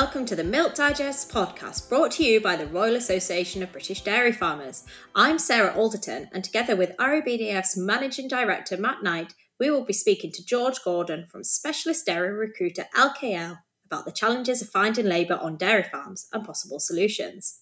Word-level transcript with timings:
welcome 0.00 0.26
to 0.26 0.36
the 0.36 0.44
Milk 0.44 0.74
Digest 0.74 1.32
podcast 1.32 1.88
brought 1.88 2.10
to 2.10 2.22
you 2.22 2.38
by 2.38 2.54
the 2.54 2.66
Royal 2.66 2.96
Association 2.96 3.62
of 3.62 3.72
British 3.72 4.02
Dairy 4.02 4.30
Farmers. 4.30 4.84
I'm 5.14 5.38
Sarah 5.38 5.72
Alderton, 5.74 6.28
and 6.34 6.44
together 6.44 6.76
with 6.76 6.94
RABDF's 6.98 7.78
Managing 7.78 8.28
Director 8.28 8.76
Matt 8.76 9.02
Knight, 9.02 9.32
we 9.58 9.70
will 9.70 9.86
be 9.86 9.94
speaking 9.94 10.32
to 10.32 10.44
George 10.44 10.84
Gordon 10.84 11.28
from 11.30 11.42
specialist 11.44 12.04
dairy 12.04 12.30
recruiter 12.30 12.84
LKL 12.94 13.60
about 13.86 14.04
the 14.04 14.12
challenges 14.12 14.60
of 14.60 14.68
finding 14.68 15.06
labour 15.06 15.38
on 15.40 15.56
dairy 15.56 15.84
farms 15.84 16.28
and 16.30 16.44
possible 16.44 16.78
solutions. 16.78 17.60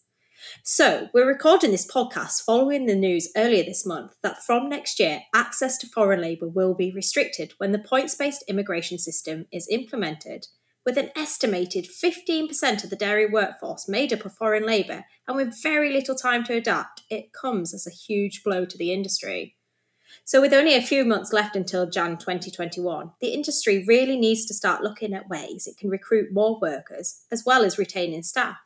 So, 0.64 1.10
we're 1.14 1.28
recording 1.28 1.70
this 1.70 1.88
podcast 1.88 2.42
following 2.42 2.86
the 2.86 2.96
news 2.96 3.30
earlier 3.36 3.62
this 3.62 3.86
month 3.86 4.16
that 4.24 4.42
from 4.42 4.68
next 4.68 4.98
year, 4.98 5.20
access 5.32 5.78
to 5.78 5.86
foreign 5.86 6.22
labour 6.22 6.48
will 6.48 6.74
be 6.74 6.90
restricted 6.90 7.54
when 7.58 7.70
the 7.70 7.78
points 7.78 8.16
based 8.16 8.42
immigration 8.48 8.98
system 8.98 9.46
is 9.52 9.68
implemented 9.70 10.48
with 10.84 10.98
an 10.98 11.10
estimated 11.16 11.86
15% 11.86 12.84
of 12.84 12.90
the 12.90 12.96
dairy 12.96 13.26
workforce 13.26 13.88
made 13.88 14.12
up 14.12 14.24
of 14.24 14.34
foreign 14.34 14.66
labour 14.66 15.04
and 15.26 15.36
with 15.36 15.62
very 15.62 15.92
little 15.92 16.14
time 16.14 16.44
to 16.44 16.54
adapt, 16.54 17.02
it 17.08 17.32
comes 17.32 17.72
as 17.72 17.86
a 17.86 17.90
huge 17.90 18.42
blow 18.44 18.64
to 18.64 18.76
the 18.76 18.92
industry. 18.92 19.56
So, 20.24 20.40
with 20.40 20.52
only 20.52 20.74
a 20.74 20.82
few 20.82 21.04
months 21.04 21.32
left 21.32 21.56
until 21.56 21.90
Jan 21.90 22.18
2021, 22.18 23.12
the 23.20 23.28
industry 23.28 23.84
really 23.86 24.16
needs 24.16 24.44
to 24.46 24.54
start 24.54 24.82
looking 24.82 25.12
at 25.12 25.28
ways 25.28 25.66
it 25.66 25.76
can 25.76 25.90
recruit 25.90 26.32
more 26.32 26.58
workers 26.60 27.24
as 27.32 27.42
well 27.44 27.64
as 27.64 27.78
retaining 27.78 28.22
staff. 28.22 28.58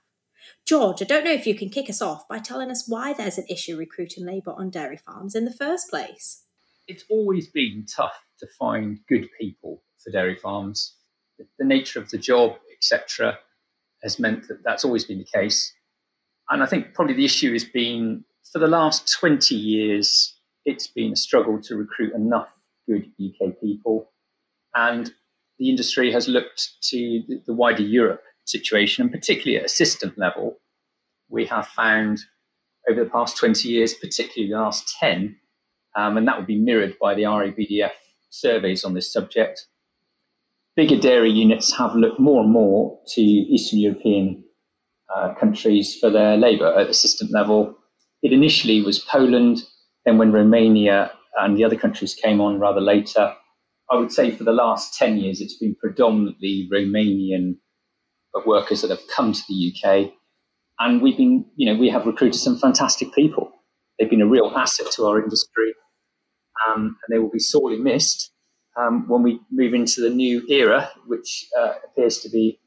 George, 0.67 1.01
I 1.01 1.07
don't 1.07 1.25
know 1.25 1.33
if 1.33 1.47
you 1.47 1.55
can 1.55 1.71
kick 1.71 1.89
us 1.89 2.03
off 2.03 2.29
by 2.29 2.39
telling 2.39 2.71
us 2.71 2.87
why 2.87 3.13
there's 3.13 3.39
an 3.39 3.47
issue 3.49 3.77
recruiting 3.77 4.27
labour 4.27 4.53
on 4.53 4.71
dairy 4.71 4.99
farms 4.99 5.35
in 5.35 5.45
the 5.45 5.53
first 5.53 5.89
place. 5.89 6.45
It's 6.87 7.05
always 7.09 7.49
been 7.49 7.87
tough 7.87 8.25
to 8.41 8.47
find 8.59 9.01
good 9.09 9.29
people 9.41 9.83
for 10.03 10.11
dairy 10.11 10.37
farms 10.37 10.98
the 11.59 11.65
nature 11.65 12.01
of 12.01 12.11
the 12.11 12.19
job, 12.19 12.57
etc., 12.73 13.39
has 14.03 14.19
meant 14.19 14.47
that 14.49 14.63
that's 14.65 14.85
always 14.85 15.05
been 15.05 15.19
the 15.19 15.25
case. 15.25 15.73
And 16.51 16.63
I 16.63 16.67
think 16.67 16.95
probably 16.95 17.15
the 17.15 17.25
issue 17.25 17.53
has 17.53 17.65
been 17.65 18.25
for 18.53 18.59
the 18.59 18.69
last 18.69 19.13
20 19.19 19.55
years, 19.55 20.37
it's 20.65 20.87
been 20.87 21.13
a 21.13 21.17
struggle 21.17 21.61
to 21.63 21.77
recruit 21.77 22.15
enough 22.15 22.49
good 22.89 23.11
UK 23.23 23.61
people. 23.61 24.11
And 24.75 25.13
the 25.59 25.69
industry 25.69 26.13
has 26.13 26.29
looked 26.29 26.81
to 26.91 27.23
the 27.47 27.53
wider 27.53 27.83
Europe 27.83 28.23
situation, 28.45 29.03
and 29.03 29.13
particularly 29.13 29.59
at 29.59 29.67
assistant 29.67 30.17
level, 30.17 30.59
we 31.29 31.45
have 31.47 31.67
found 31.69 32.21
over 32.89 33.05
the 33.05 33.11
past 33.11 33.37
20 33.37 33.69
years, 33.69 33.95
particularly 33.95 34.51
the 34.51 34.59
last 34.59 34.97
10, 34.99 35.37
um, 35.97 36.17
and 36.17 36.27
that 36.27 36.39
would 36.39 36.47
be 36.47 36.59
mirrored 36.59 36.97
by 37.01 37.15
the 37.15 37.23
RABDF 37.23 37.91
surveys 38.31 38.85
on 38.85 38.95
this 38.95 39.13
subject, 39.13 39.67
bigger 40.79 40.97
dairy 40.97 41.33
units 41.33 41.77
have 41.77 41.97
looked 41.97 42.21
more 42.21 42.41
and 42.41 42.53
more 42.53 42.97
to 43.09 43.21
Eastern 43.21 43.81
European 43.81 44.45
uh, 45.13 45.35
countries 45.35 45.99
for 45.99 46.09
their 46.09 46.37
labour 46.37 46.73
at 46.73 46.89
assistant 46.89 47.33
level. 47.33 47.77
It 48.23 48.33
initially 48.33 48.81
was 48.83 49.01
Poland, 49.01 49.65
then 50.05 50.19
when 50.19 50.31
Romania 50.31 51.11
and 51.37 51.59
the 51.59 51.65
other 51.65 51.75
countries 51.75 52.15
came 52.15 52.41
on 52.41 52.61
rather 52.61 52.81
later, 52.81 53.35
I 53.91 53.97
would 53.97 54.13
say 54.13 54.31
for 54.31 54.45
the 54.45 54.53
last 54.53 54.97
10 54.97 55.17
years, 55.17 55.41
it's 55.41 55.59
been 55.59 55.75
predominantly 55.75 56.69
Romanian 56.73 57.57
workers 58.47 58.83
that 58.83 58.91
have 58.91 59.03
come 59.13 59.33
to 59.33 59.43
the 59.49 59.75
UK. 59.75 60.13
And 60.79 61.03
we've 61.03 61.17
been, 61.17 61.45
you 61.57 61.67
know, 61.67 61.77
we 61.77 61.91
have 61.91 62.07
recruited 62.07 62.41
some 62.41 62.57
fantastic 62.57 63.13
people. 63.13 63.51
They've 63.99 64.09
been 64.09 64.23
a 64.23 64.29
real 64.29 64.53
asset 64.55 64.87
to 64.93 65.07
our 65.07 65.21
industry 65.21 65.75
um, 66.69 66.97
and 67.03 67.11
they 67.11 67.19
will 67.19 67.31
be 67.31 67.41
sorely 67.41 67.79
missed 67.79 68.31
um, 68.79 69.09
when 69.09 69.23
we 69.23 69.41
move 69.51 69.75
into 69.75 70.01
the 70.01 70.11
new 70.11 70.47
era, 70.49 70.91
which 71.07 71.49
uh, 71.59 71.75
appears 71.85 72.21
to 72.21 72.29
be 72.29 72.61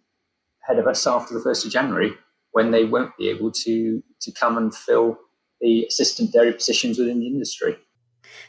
ahead 0.64 0.78
of 0.78 0.88
us 0.88 1.08
after 1.08 1.34
the 1.34 1.40
1st 1.40 1.66
of 1.66 1.72
January, 1.72 2.14
when 2.52 2.72
they 2.72 2.84
won't 2.84 3.16
be 3.18 3.30
able 3.30 3.52
to, 3.52 4.04
to 4.22 4.32
come 4.32 4.58
and 4.58 4.76
fill 4.76 5.18
the 5.62 5.86
assistant 5.86 6.34
dairy 6.34 6.52
positions 6.52 7.00
within 7.00 7.20
the 7.20 7.28
industry. 7.28 7.78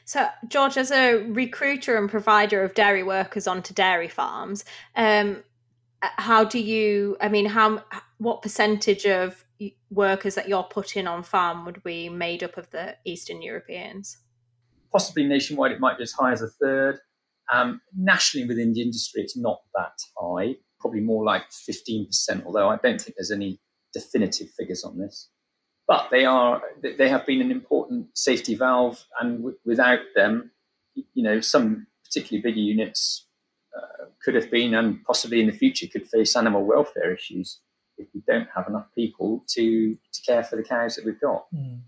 So, 0.04 0.26
George, 0.48 0.76
as 0.76 0.91
a 0.91 1.19
recruiter 1.28 1.97
and 1.97 2.10
provider 2.10 2.62
of 2.62 2.75
dairy 2.75 3.03
workers 3.03 3.47
onto 3.47 3.72
dairy 3.72 4.09
farms, 4.09 4.65
um, 4.97 5.42
how 6.00 6.42
do 6.42 6.59
you? 6.59 7.16
I 7.20 7.28
mean, 7.28 7.47
how 7.47 7.84
what 8.19 8.42
percentage 8.42 9.06
of 9.06 9.44
workers 9.91 10.34
that 10.34 10.48
you're 10.48 10.65
putting 10.65 11.06
on 11.06 11.22
farm 11.22 11.65
would 11.65 11.82
be 11.84 12.09
made 12.09 12.42
up 12.42 12.56
of 12.56 12.70
the 12.70 12.97
Eastern 13.04 13.41
Europeans? 13.41 14.19
Possibly 14.91 15.25
nationwide, 15.25 15.72
it 15.72 15.81
might 15.81 15.97
be 15.97 16.03
as 16.03 16.12
high 16.12 16.32
as 16.32 16.42
a 16.42 16.48
third. 16.48 16.98
Um, 17.50 17.80
nationally 17.97 18.47
within 18.47 18.72
the 18.72 18.82
industry, 18.82 19.22
it's 19.22 19.36
not 19.36 19.62
that 19.75 19.98
high, 20.16 20.56
probably 20.80 21.00
more 21.00 21.25
like 21.25 21.50
15%, 21.50 22.08
although 22.44 22.69
I 22.69 22.76
don't 22.76 23.00
think 23.00 23.16
there's 23.16 23.30
any 23.30 23.60
definitive 23.92 24.50
figures 24.50 24.84
on 24.84 24.98
this. 24.98 25.28
But 25.88 26.08
they 26.10 26.25
are 26.25 26.62
they 26.82 27.08
have 27.08 27.26
been 27.26 27.41
an 27.41 27.50
important 27.50 28.06
safety 28.14 28.54
valve, 28.54 29.04
and 29.20 29.38
w- 29.38 29.56
without 29.64 30.00
them, 30.14 30.53
you 30.94 31.22
know, 31.22 31.41
some 31.41 31.86
particularly 32.04 32.41
bigger 32.41 32.60
units 32.60 33.26
uh, 33.76 34.06
could 34.24 34.34
have 34.34 34.50
been, 34.50 34.74
and 34.74 35.03
possibly 35.04 35.41
in 35.41 35.48
the 35.48 35.53
future 35.53 35.88
could 35.92 36.06
face 36.06 36.36
animal 36.36 36.64
welfare 36.64 37.12
issues 37.12 37.60
if 37.98 38.09
we 38.14 38.22
don't 38.26 38.48
have 38.54 38.69
enough 38.69 38.86
people 38.94 39.44
to 39.48 39.97
to 40.12 40.22
care 40.24 40.44
for 40.44 40.56
the 40.56 40.62
cows 40.62 40.97
that 40.97 41.04
we've 41.04 41.20
got. 41.20 41.47
Mm. 41.54 41.80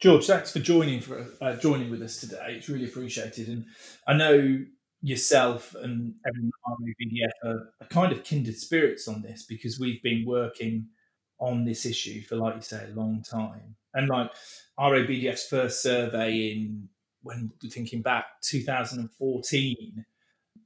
George, 0.00 0.26
thanks 0.26 0.52
for 0.52 0.58
joining 0.58 1.00
for 1.00 1.26
uh, 1.40 1.56
joining 1.56 1.90
with 1.90 2.02
us 2.02 2.20
today. 2.20 2.54
It's 2.56 2.68
really 2.68 2.86
appreciated, 2.86 3.48
and 3.48 3.66
I 4.06 4.14
know 4.14 4.64
yourself 5.02 5.74
and 5.74 6.14
everyone 6.26 6.52
at 6.66 6.78
RABDF 6.80 7.50
are, 7.50 7.72
are 7.80 7.88
kind 7.88 8.12
of 8.12 8.24
kindred 8.24 8.56
spirits 8.56 9.08
on 9.08 9.22
this 9.22 9.44
because 9.44 9.78
we've 9.78 10.02
been 10.02 10.24
working 10.26 10.86
on 11.38 11.64
this 11.64 11.84
issue 11.84 12.22
for, 12.22 12.36
like 12.36 12.54
you 12.54 12.62
say, 12.62 12.86
a 12.88 12.94
long 12.94 13.22
time. 13.22 13.74
And 13.94 14.08
like 14.08 14.30
RABDF's 14.78 15.46
first 15.46 15.82
survey 15.82 16.52
in 16.52 16.88
when 17.22 17.52
thinking 17.64 18.02
back 18.02 18.26
2014 18.42 20.04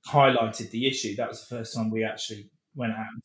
highlighted 0.07 0.71
the 0.71 0.87
issue. 0.87 1.17
That 1.17 1.29
was 1.29 1.41
the 1.41 1.57
first 1.57 1.75
time 1.75 1.91
we 1.91 2.05
actually 2.05 2.51
went 2.75 2.93
out 2.93 3.07
and 3.13 3.23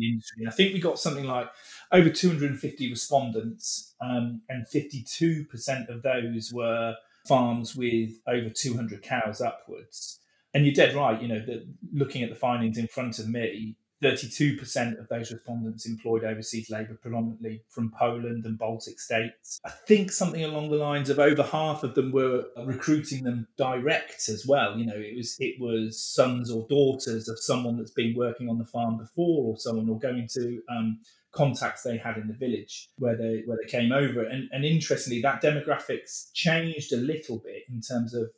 the 0.00 0.08
industry. 0.08 0.42
And 0.44 0.48
I 0.48 0.52
think 0.52 0.74
we 0.74 0.80
got 0.80 0.98
something 0.98 1.24
like 1.24 1.48
over 1.92 2.10
250 2.10 2.90
respondents, 2.90 3.94
um, 4.00 4.42
and 4.48 4.66
52% 4.66 5.88
of 5.88 6.02
those 6.02 6.52
were 6.52 6.94
farms 7.28 7.76
with 7.76 8.10
over 8.26 8.50
200 8.50 9.02
cows 9.02 9.40
upwards. 9.40 10.18
And 10.52 10.64
you're 10.64 10.74
dead 10.74 10.94
right. 10.94 11.20
You 11.20 11.28
know, 11.28 11.40
that 11.46 11.66
looking 11.92 12.22
at 12.22 12.30
the 12.30 12.36
findings 12.36 12.78
in 12.78 12.88
front 12.88 13.18
of 13.18 13.28
me, 13.28 13.76
32% 14.02 14.98
of 14.98 15.08
those 15.08 15.30
respondents 15.30 15.86
employed 15.86 16.24
overseas 16.24 16.70
labour, 16.70 16.98
predominantly 17.00 17.62
from 17.68 17.92
Poland 17.96 18.46
and 18.46 18.58
Baltic 18.58 18.98
states. 18.98 19.60
I 19.64 19.70
think 19.70 20.10
something 20.10 20.42
along 20.42 20.70
the 20.70 20.76
lines 20.76 21.10
of 21.10 21.18
over 21.18 21.42
half 21.42 21.82
of 21.82 21.94
them 21.94 22.10
were 22.10 22.44
recruiting 22.64 23.24
them 23.24 23.46
direct 23.58 24.28
as 24.28 24.46
well. 24.46 24.78
You 24.78 24.86
know, 24.86 24.96
it 24.96 25.16
was 25.16 25.36
it 25.38 25.60
was 25.60 26.02
sons 26.02 26.50
or 26.50 26.66
daughters 26.68 27.28
of 27.28 27.38
someone 27.38 27.76
that's 27.76 27.90
been 27.90 28.14
working 28.16 28.48
on 28.48 28.58
the 28.58 28.64
farm 28.64 28.96
before, 28.96 29.52
or 29.52 29.58
someone 29.58 29.88
or 29.88 29.98
going 29.98 30.28
to 30.32 30.62
um, 30.70 31.00
contacts 31.32 31.82
they 31.82 31.96
had 31.96 32.16
in 32.16 32.26
the 32.26 32.34
village 32.34 32.88
where 32.96 33.16
they 33.16 33.42
where 33.44 33.58
they 33.62 33.70
came 33.70 33.92
over. 33.92 34.22
And, 34.22 34.48
and 34.50 34.64
interestingly, 34.64 35.20
that 35.22 35.42
demographics 35.42 36.32
changed 36.32 36.92
a 36.92 36.96
little 36.96 37.38
bit 37.38 37.64
in 37.68 37.82
terms 37.82 38.14
of 38.14 38.30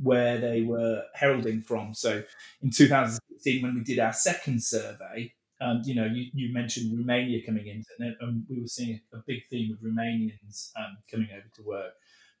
where 0.00 0.38
they 0.38 0.62
were 0.62 1.02
heralding 1.14 1.62
from. 1.62 1.94
So 1.94 2.22
in 2.62 2.70
2016, 2.70 3.62
when 3.62 3.74
we 3.74 3.82
did 3.82 3.98
our 3.98 4.12
second 4.12 4.62
survey, 4.62 5.32
um, 5.60 5.82
you 5.84 5.94
know, 5.94 6.06
you, 6.06 6.26
you, 6.34 6.52
mentioned 6.52 6.96
Romania 6.96 7.40
coming 7.46 7.66
in, 7.68 7.84
and, 8.20 8.44
we 8.48 8.60
were 8.60 8.66
seeing 8.66 9.00
a, 9.12 9.18
big 9.26 9.46
theme 9.48 9.72
of 9.72 9.78
Romanians 9.78 10.72
um, 10.76 10.98
coming 11.08 11.28
over 11.32 11.46
to 11.54 11.62
work. 11.62 11.92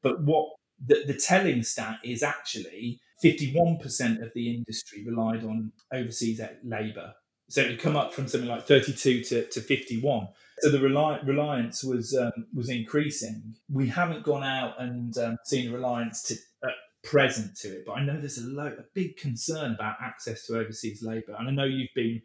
But 0.02 0.22
what 0.22 0.48
the, 0.84 1.04
the 1.06 1.14
telling 1.14 1.62
stat 1.62 1.98
is 2.04 2.22
actually 2.22 3.00
51% 3.22 4.22
of 4.22 4.32
the 4.34 4.54
industry 4.54 5.04
relied 5.06 5.44
on 5.44 5.72
overseas 5.92 6.40
labour. 6.64 7.14
So 7.48 7.60
it 7.60 7.80
come 7.80 7.96
up 7.96 8.14
from 8.14 8.28
something 8.28 8.48
like 8.48 8.66
32 8.66 9.22
to, 9.24 9.46
to 9.46 9.60
51. 9.60 10.28
So 10.60 10.70
the 10.70 10.78
reli- 10.78 11.26
reliance 11.26 11.84
was 11.84 12.16
um, 12.16 12.46
was 12.54 12.70
increasing. 12.70 13.56
We 13.70 13.88
haven't 13.88 14.22
gone 14.22 14.44
out 14.44 14.80
and 14.80 15.16
um, 15.18 15.36
seen 15.44 15.72
reliance 15.72 16.22
to 16.24 16.34
uh, 16.66 16.70
present 17.02 17.56
to 17.58 17.68
it. 17.68 17.84
But 17.86 17.92
I 17.92 18.04
know 18.04 18.18
there's 18.18 18.38
a, 18.38 18.46
lo- 18.46 18.76
a 18.78 18.84
big 18.94 19.16
concern 19.16 19.74
about 19.74 19.96
access 20.00 20.46
to 20.46 20.58
overseas 20.58 21.02
labour, 21.02 21.36
and 21.38 21.48
I 21.48 21.52
know 21.52 21.64
you've 21.64 21.88
been 21.94 22.22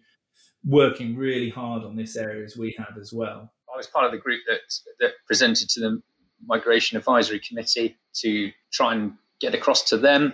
working 0.65 1.15
really 1.15 1.49
hard 1.49 1.83
on 1.83 1.95
this 1.95 2.15
area 2.15 2.43
as 2.43 2.57
we 2.57 2.75
have 2.77 2.97
as 2.99 3.11
well. 3.13 3.51
I 3.73 3.77
was 3.77 3.87
part 3.87 4.05
of 4.05 4.11
the 4.11 4.17
group 4.17 4.41
that 4.47 4.61
that 4.99 5.11
presented 5.25 5.69
to 5.69 5.79
the 5.79 6.01
Migration 6.45 6.97
Advisory 6.97 7.39
Committee 7.39 7.97
to 8.21 8.51
try 8.71 8.93
and 8.93 9.13
get 9.39 9.53
across 9.53 9.83
to 9.89 9.97
them 9.97 10.33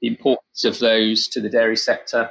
the 0.00 0.08
importance 0.08 0.64
of 0.64 0.78
those 0.78 1.28
to 1.28 1.40
the 1.40 1.48
dairy 1.48 1.76
sector. 1.76 2.30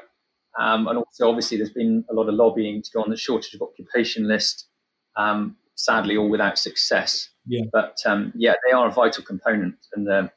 Um, 0.60 0.88
and 0.88 0.98
also, 0.98 1.28
obviously, 1.28 1.58
there's 1.58 1.72
been 1.72 2.06
a 2.10 2.14
lot 2.14 2.30
of 2.30 2.36
lobbying 2.36 2.82
to 2.84 2.92
go 2.94 3.02
on 3.02 3.10
the 3.10 3.18
shortage 3.18 3.56
of 3.56 3.62
occupation 3.62 4.28
list, 4.28 4.68
um, 5.16 5.58
sadly, 5.76 6.16
all 6.16 6.30
without 6.30 6.60
success. 6.60 7.30
Yeah. 7.48 7.64
But 7.72 7.98
um, 8.06 8.32
yeah, 8.36 8.54
they 8.66 8.72
are 8.72 8.88
a 8.88 8.92
vital 8.92 9.24
component, 9.24 9.76
and 9.96 10.08
uh, 10.10 10.28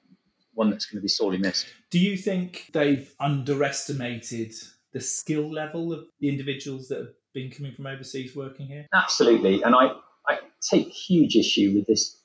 one 0.56 0.70
that's 0.70 0.86
going 0.86 0.98
to 0.98 1.02
be 1.02 1.08
sorely 1.08 1.38
missed. 1.38 1.66
Do 1.90 1.98
you 1.98 2.16
think 2.16 2.70
they've 2.72 3.14
underestimated 3.20 4.52
the 4.92 5.00
skill 5.00 5.52
level 5.52 5.92
of 5.92 6.06
the 6.20 6.28
individuals 6.28 6.88
that 6.88 6.98
have 6.98 7.14
been 7.34 7.50
coming 7.50 7.74
from 7.74 7.86
overseas 7.86 8.34
working 8.34 8.66
here? 8.66 8.86
Absolutely. 8.94 9.62
And 9.62 9.74
I, 9.74 9.92
I 10.28 10.38
take 10.70 10.88
huge 10.88 11.36
issue 11.36 11.72
with 11.74 11.86
this 11.86 12.20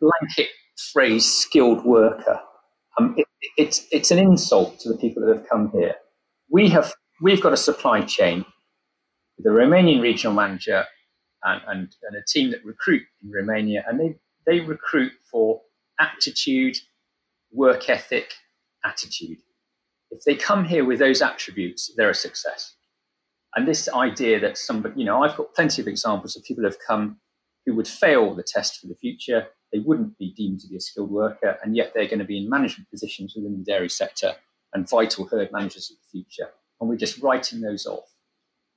blanket 0.00 0.48
phrase 0.92 1.24
skilled 1.24 1.84
worker. 1.84 2.40
Um, 2.98 3.14
it, 3.16 3.26
it's, 3.56 3.86
it's 3.90 4.10
an 4.10 4.18
insult 4.18 4.78
to 4.80 4.90
the 4.90 4.98
people 4.98 5.24
that 5.24 5.34
have 5.34 5.48
come 5.48 5.70
here. 5.72 5.94
We 6.50 6.68
have, 6.68 6.92
we've 7.22 7.42
got 7.42 7.52
a 7.52 7.56
supply 7.56 8.02
chain 8.02 8.44
with 9.38 9.46
a 9.46 9.50
Romanian 9.50 10.00
regional 10.02 10.34
manager 10.34 10.84
and, 11.44 11.62
and, 11.66 11.96
and 12.02 12.16
a 12.16 12.24
team 12.28 12.50
that 12.50 12.64
recruit 12.64 13.02
in 13.22 13.30
Romania, 13.30 13.84
and 13.88 13.98
they, 13.98 14.16
they 14.46 14.60
recruit 14.60 15.12
for 15.30 15.62
aptitude, 15.98 16.76
work 17.56 17.88
ethic, 17.88 18.34
attitude. 18.84 19.38
If 20.10 20.22
they 20.24 20.36
come 20.36 20.64
here 20.64 20.84
with 20.84 20.98
those 20.98 21.22
attributes, 21.22 21.92
they're 21.96 22.10
a 22.10 22.14
success. 22.14 22.76
And 23.54 23.66
this 23.66 23.88
idea 23.88 24.38
that 24.40 24.58
somebody, 24.58 25.00
you 25.00 25.06
know, 25.06 25.22
I've 25.22 25.36
got 25.36 25.54
plenty 25.54 25.80
of 25.80 25.88
examples 25.88 26.36
of 26.36 26.44
people 26.44 26.62
who 26.62 26.68
have 26.68 26.78
come 26.86 27.18
who 27.64 27.74
would 27.74 27.88
fail 27.88 28.34
the 28.34 28.44
test 28.44 28.78
for 28.80 28.86
the 28.86 28.94
future. 28.94 29.48
They 29.72 29.80
wouldn't 29.80 30.16
be 30.18 30.32
deemed 30.36 30.60
to 30.60 30.68
be 30.68 30.76
a 30.76 30.80
skilled 30.80 31.10
worker, 31.10 31.58
and 31.64 31.74
yet 31.74 31.92
they're 31.92 32.06
going 32.06 32.20
to 32.20 32.24
be 32.24 32.38
in 32.38 32.48
management 32.48 32.88
positions 32.90 33.34
within 33.34 33.58
the 33.58 33.64
dairy 33.64 33.88
sector 33.88 34.34
and 34.72 34.88
vital 34.88 35.26
herd 35.26 35.50
managers 35.50 35.90
of 35.90 35.96
the 35.96 36.20
future. 36.20 36.50
And 36.80 36.88
we're 36.88 36.96
just 36.96 37.20
writing 37.20 37.62
those 37.62 37.86
off. 37.86 38.08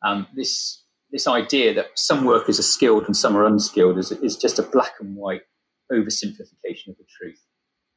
Um, 0.04 0.28
this 0.36 0.84
this 1.12 1.28
idea 1.28 1.74
that 1.74 1.88
some 1.96 2.24
workers 2.24 2.60
are 2.60 2.64
skilled 2.64 3.06
and 3.06 3.18
some 3.18 3.36
are 3.36 3.46
unskilled 3.46 3.98
is, 3.98 4.12
is 4.12 4.38
just 4.38 4.60
a 4.60 4.64
black 4.64 4.94
and 5.00 5.16
white 5.16 5.42
oversimplification 5.92 6.90
of 6.90 6.98
the 6.98 7.06
truth. 7.18 7.42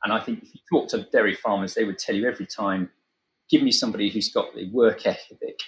And 0.04 0.12
I 0.12 0.20
think 0.20 0.43
if 0.43 0.54
you 0.54 0.60
talk 0.70 0.88
to 0.90 1.06
dairy 1.12 1.34
farmers, 1.34 1.75
they 1.75 1.84
would 1.84 1.99
tell 1.99 2.14
you 2.14 2.28
every 2.28 2.46
time, 2.46 2.90
give 3.50 3.62
me 3.62 3.70
somebody 3.70 4.08
who's 4.08 4.32
got 4.32 4.54
the 4.54 4.70
work 4.70 5.06
ethic 5.06 5.60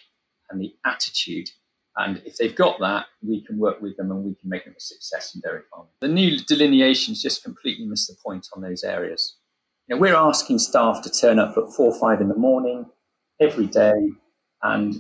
and 0.51 0.61
the 0.61 0.75
attitude. 0.85 1.51
And 1.97 2.21
if 2.25 2.37
they've 2.37 2.55
got 2.55 2.81
that, 2.81 3.07
we 3.23 3.45
can 3.45 3.59
work 3.59 3.81
with 3.81 3.97
them 3.97 4.11
and 4.11 4.25
we 4.25 4.35
can 4.35 4.51
make 4.51 4.65
them 4.65 4.75
a 4.77 4.81
success 4.81 5.35
in 5.35 5.41
dairy 5.41 5.63
farming. 5.71 5.91
The 6.01 6.09
new 6.09 6.39
delineations 6.41 7.23
just 7.23 7.45
completely 7.45 7.87
miss 7.87 8.09
the 8.09 8.17
point 8.25 8.49
on 8.55 8.63
those 8.63 8.83
areas. 8.83 9.37
You 9.87 9.95
know, 9.95 10.01
we're 10.01 10.17
asking 10.17 10.59
staff 10.59 11.03
to 11.03 11.11
turn 11.11 11.39
up 11.39 11.57
at 11.57 11.73
four 11.73 11.93
or 11.93 12.01
five 12.01 12.21
in 12.21 12.29
the 12.29 12.37
morning 12.37 12.87
every 13.41 13.67
day 13.67 14.11
and 14.63 14.95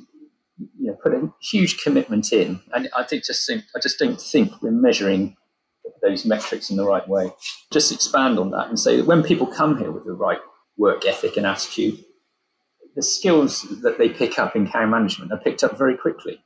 you 0.78 0.86
know, 0.88 0.94
put 1.02 1.14
a 1.14 1.32
huge 1.42 1.82
commitment 1.82 2.32
in. 2.32 2.60
And 2.74 2.88
I 2.96 3.02
think 3.02 3.24
just 3.24 3.44
think, 3.46 3.64
I 3.74 3.80
just 3.80 3.98
don't 3.98 4.20
think 4.20 4.62
we're 4.62 4.70
measuring 4.70 5.36
those 6.02 6.24
metrics 6.24 6.70
in 6.70 6.76
the 6.76 6.86
right 6.86 7.06
way. 7.08 7.30
Just 7.72 7.92
expand 7.92 8.38
on 8.38 8.50
that 8.50 8.68
and 8.68 8.78
say 8.78 8.96
that 8.96 9.06
when 9.06 9.22
people 9.22 9.46
come 9.46 9.78
here 9.78 9.90
with 9.90 10.04
the 10.04 10.12
right 10.12 10.40
work 10.76 11.06
ethic 11.06 11.36
and 11.36 11.46
attitude, 11.46 12.04
the 12.96 13.02
skills 13.02 13.62
that 13.82 13.98
they 13.98 14.08
pick 14.08 14.38
up 14.38 14.54
in 14.54 14.68
cow 14.68 14.86
management 14.86 15.32
are 15.32 15.38
picked 15.38 15.64
up 15.64 15.76
very 15.76 15.96
quickly. 15.96 16.42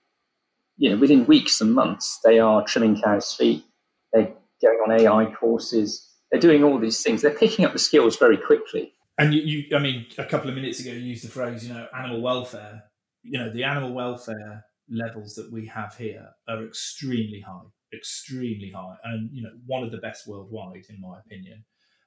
You 0.76 0.90
know, 0.90 0.96
within 0.96 1.26
weeks 1.26 1.60
and 1.60 1.74
months, 1.74 2.20
they 2.24 2.38
are 2.38 2.64
trimming 2.64 3.00
cows' 3.00 3.34
feet, 3.34 3.64
they're 4.12 4.32
going 4.62 4.78
on 4.86 5.00
AI 5.00 5.32
courses, 5.34 6.08
they're 6.30 6.40
doing 6.40 6.62
all 6.62 6.78
these 6.78 7.02
things. 7.02 7.22
They're 7.22 7.30
picking 7.30 7.64
up 7.64 7.72
the 7.72 7.78
skills 7.78 8.16
very 8.16 8.36
quickly. 8.36 8.92
And 9.18 9.34
you, 9.34 9.40
you 9.40 9.76
I 9.76 9.80
mean, 9.80 10.06
a 10.18 10.24
couple 10.24 10.48
of 10.48 10.54
minutes 10.54 10.80
ago, 10.80 10.92
you 10.92 10.98
used 10.98 11.24
the 11.24 11.30
phrase, 11.30 11.66
you 11.66 11.74
know, 11.74 11.86
animal 11.96 12.20
welfare. 12.20 12.84
You 13.22 13.38
know, 13.38 13.52
the 13.52 13.64
animal 13.64 13.92
welfare 13.92 14.64
levels 14.88 15.34
that 15.34 15.50
we 15.52 15.66
have 15.66 15.96
here 15.96 16.28
are 16.48 16.64
extremely 16.64 17.40
high 17.40 17.66
extremely 17.92 18.70
high 18.74 18.96
and 19.04 19.30
you 19.32 19.42
know 19.42 19.50
one 19.66 19.82
of 19.82 19.90
the 19.90 19.98
best 19.98 20.26
worldwide 20.26 20.84
in 20.88 21.00
my 21.00 21.18
opinion. 21.24 21.64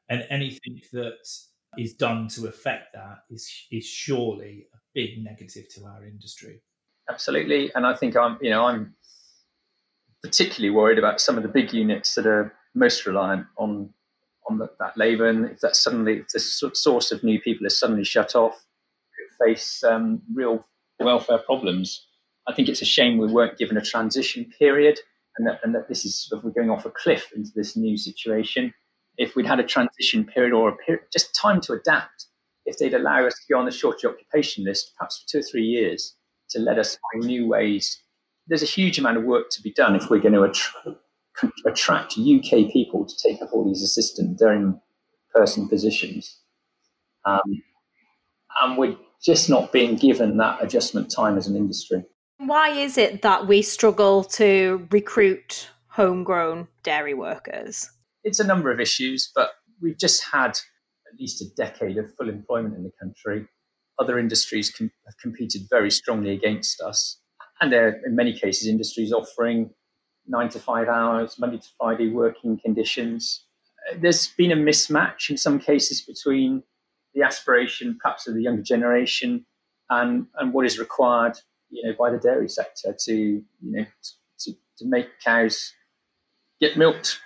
And 0.10 0.26
anything 0.30 0.82
that 0.92 1.26
is 1.78 1.94
done 1.94 2.28
to 2.30 2.48
affect 2.48 2.94
that 2.94 3.20
is 3.30 3.50
is 3.72 3.86
surely 3.86 4.68
a 4.74 4.78
big 4.94 5.24
negative 5.24 5.66
to 5.76 5.86
our 5.86 6.06
industry. 6.06 6.62
Absolutely. 7.10 7.72
And 7.76 7.86
i 7.86 7.96
think 7.96 8.16
i'm 8.16 8.38
you 8.42 8.50
know 8.50 8.66
i'm 8.66 8.96
particularly 10.24 10.70
worried 10.70 11.00
about 11.00 11.20
some 11.20 11.38
of 11.38 11.44
the 11.44 11.50
big 11.50 11.74
units 11.74 12.16
that 12.16 12.28
are 12.28 12.54
most 12.76 13.06
reliant 13.06 13.48
on 13.58 13.94
on 14.50 14.58
the, 14.58 14.70
that 14.80 14.98
labor. 14.98 15.28
And 15.28 15.46
if 15.46 15.60
that 15.62 15.76
suddenly 15.76 16.18
if 16.18 16.28
the 16.30 16.40
source 16.40 17.12
of 17.12 17.24
new 17.24 17.40
people 17.42 17.66
is 17.66 17.80
suddenly 17.80 18.04
shut 18.04 18.36
off 18.36 18.66
face 19.44 19.84
um, 19.84 20.22
real 20.34 20.66
welfare 21.00 21.40
problems. 21.40 22.08
I 22.48 22.54
think 22.54 22.70
it's 22.70 22.82
a 22.82 22.86
shame 22.86 23.18
we 23.18 23.32
weren't 23.32 23.58
given 23.58 23.78
a 23.78 23.82
transition 23.82 24.52
period 24.58 25.00
and 25.38 25.48
that, 25.48 25.60
and 25.64 25.74
that 25.76 25.88
this 25.88 26.06
is 26.06 26.28
sort 26.28 26.40
of 26.40 26.46
we're 26.46 26.52
going 26.52 26.70
off 26.70 26.86
a 26.86 26.92
cliff 26.92 27.30
into 27.36 27.52
this 27.56 27.76
new 27.76 27.98
situation. 27.98 28.74
If 29.18 29.36
we'd 29.36 29.46
had 29.46 29.60
a 29.60 29.64
transition 29.64 30.26
period 30.26 30.54
or 30.54 30.70
a 30.70 30.76
period, 30.76 31.06
just 31.12 31.36
time 31.36 31.62
to 31.62 31.74
adapt, 31.74 32.28
if 32.66 32.78
they'd 32.78 32.94
allow 32.94 33.26
us 33.26 33.34
to 33.34 33.54
go 33.54 33.60
on 33.60 33.66
the 33.66 33.72
shortage 33.72 34.06
occupation 34.06 34.64
list, 34.64 34.94
perhaps 34.98 35.20
for 35.20 35.32
two 35.32 35.40
or 35.40 35.50
three 35.50 35.64
years, 35.64 36.16
to 36.52 36.60
let 36.60 36.78
us 36.78 36.98
find 37.14 37.26
new 37.26 37.48
ways. 37.48 38.02
There's 38.48 38.64
a 38.64 38.68
huge 38.68 39.00
amount 39.00 39.18
of 39.18 39.24
work 39.24 39.50
to 39.52 39.62
be 39.62 39.72
done 39.72 39.96
if 39.96 40.10
we're 40.10 40.20
going 40.20 40.34
to 40.34 40.44
attra- 40.44 40.98
attract 41.66 42.18
UK 42.18 42.72
people 42.72 43.06
to 43.06 43.16
take 43.22 43.42
up 43.42 43.50
all 43.54 43.66
these 43.66 43.84
assistant 43.84 44.38
dairy 44.38 44.74
person 45.34 45.68
positions. 45.70 46.40
Um, 47.26 47.64
and 48.62 48.78
we're 48.78 48.98
just 49.24 49.50
not 49.50 49.72
being 49.72 49.96
given 49.96 50.38
that 50.38 50.62
adjustment 50.62 51.12
time 51.12 51.38
as 51.38 51.48
an 51.48 51.56
industry. 51.56 52.04
Why 52.46 52.70
is 52.70 52.98
it 52.98 53.22
that 53.22 53.46
we 53.46 53.62
struggle 53.62 54.24
to 54.24 54.88
recruit 54.90 55.70
homegrown 55.90 56.70
dairy 56.82 57.14
workers? 57.14 57.88
It's 58.24 58.40
a 58.40 58.44
number 58.44 58.72
of 58.72 58.80
issues, 58.80 59.32
but 59.36 59.52
we've 59.80 59.98
just 59.98 60.24
had 60.24 60.50
at 60.50 61.20
least 61.20 61.40
a 61.44 61.46
decade 61.56 62.00
of 62.00 62.12
full 62.16 62.30
employment 62.30 62.76
in 62.76 62.84
the 62.84 62.92
country. 63.00 63.48
Other 64.00 64.18
industries 64.18 64.72
com- 64.72 64.90
have 65.06 65.18
competed 65.22 65.68
very 65.70 65.92
strongly 65.92 66.32
against 66.32 66.82
us. 66.82 67.20
And 67.62 67.72
there 67.72 67.88
are, 67.88 68.02
in 68.08 68.16
many 68.16 68.34
cases, 68.34 68.68
industries 68.68 69.14
offering 69.14 69.70
nine 70.26 70.50
to 70.50 70.60
five 70.60 70.88
hours, 70.88 71.38
Monday 71.38 71.60
to 71.60 71.68
Friday 71.78 72.10
working 72.10 72.58
conditions. 72.58 73.46
There's 74.00 74.30
been 74.30 74.52
a 74.52 74.56
mismatch 74.56 75.30
in 75.30 75.38
some 75.38 75.60
cases 75.60 76.02
between 76.02 76.64
the 77.14 77.22
aspiration, 77.22 78.00
perhaps, 78.02 78.28
of 78.28 78.34
the 78.34 78.42
younger 78.42 78.64
generation 78.64 79.46
and, 79.92 80.26
and 80.40 80.54
what 80.54 80.66
is 80.66 80.80
required 80.80 81.38
you 81.72 81.84
know, 81.84 81.96
by 81.98 82.12
the 82.12 82.18
dairy 82.18 82.50
sector 82.50 82.96
to, 83.06 83.14
you 83.14 83.44
know, 83.62 83.86
to, 84.40 84.52
to 84.78 84.86
make 84.86 85.08
cows 85.24 85.74
get 86.60 86.78
milked 86.78 87.20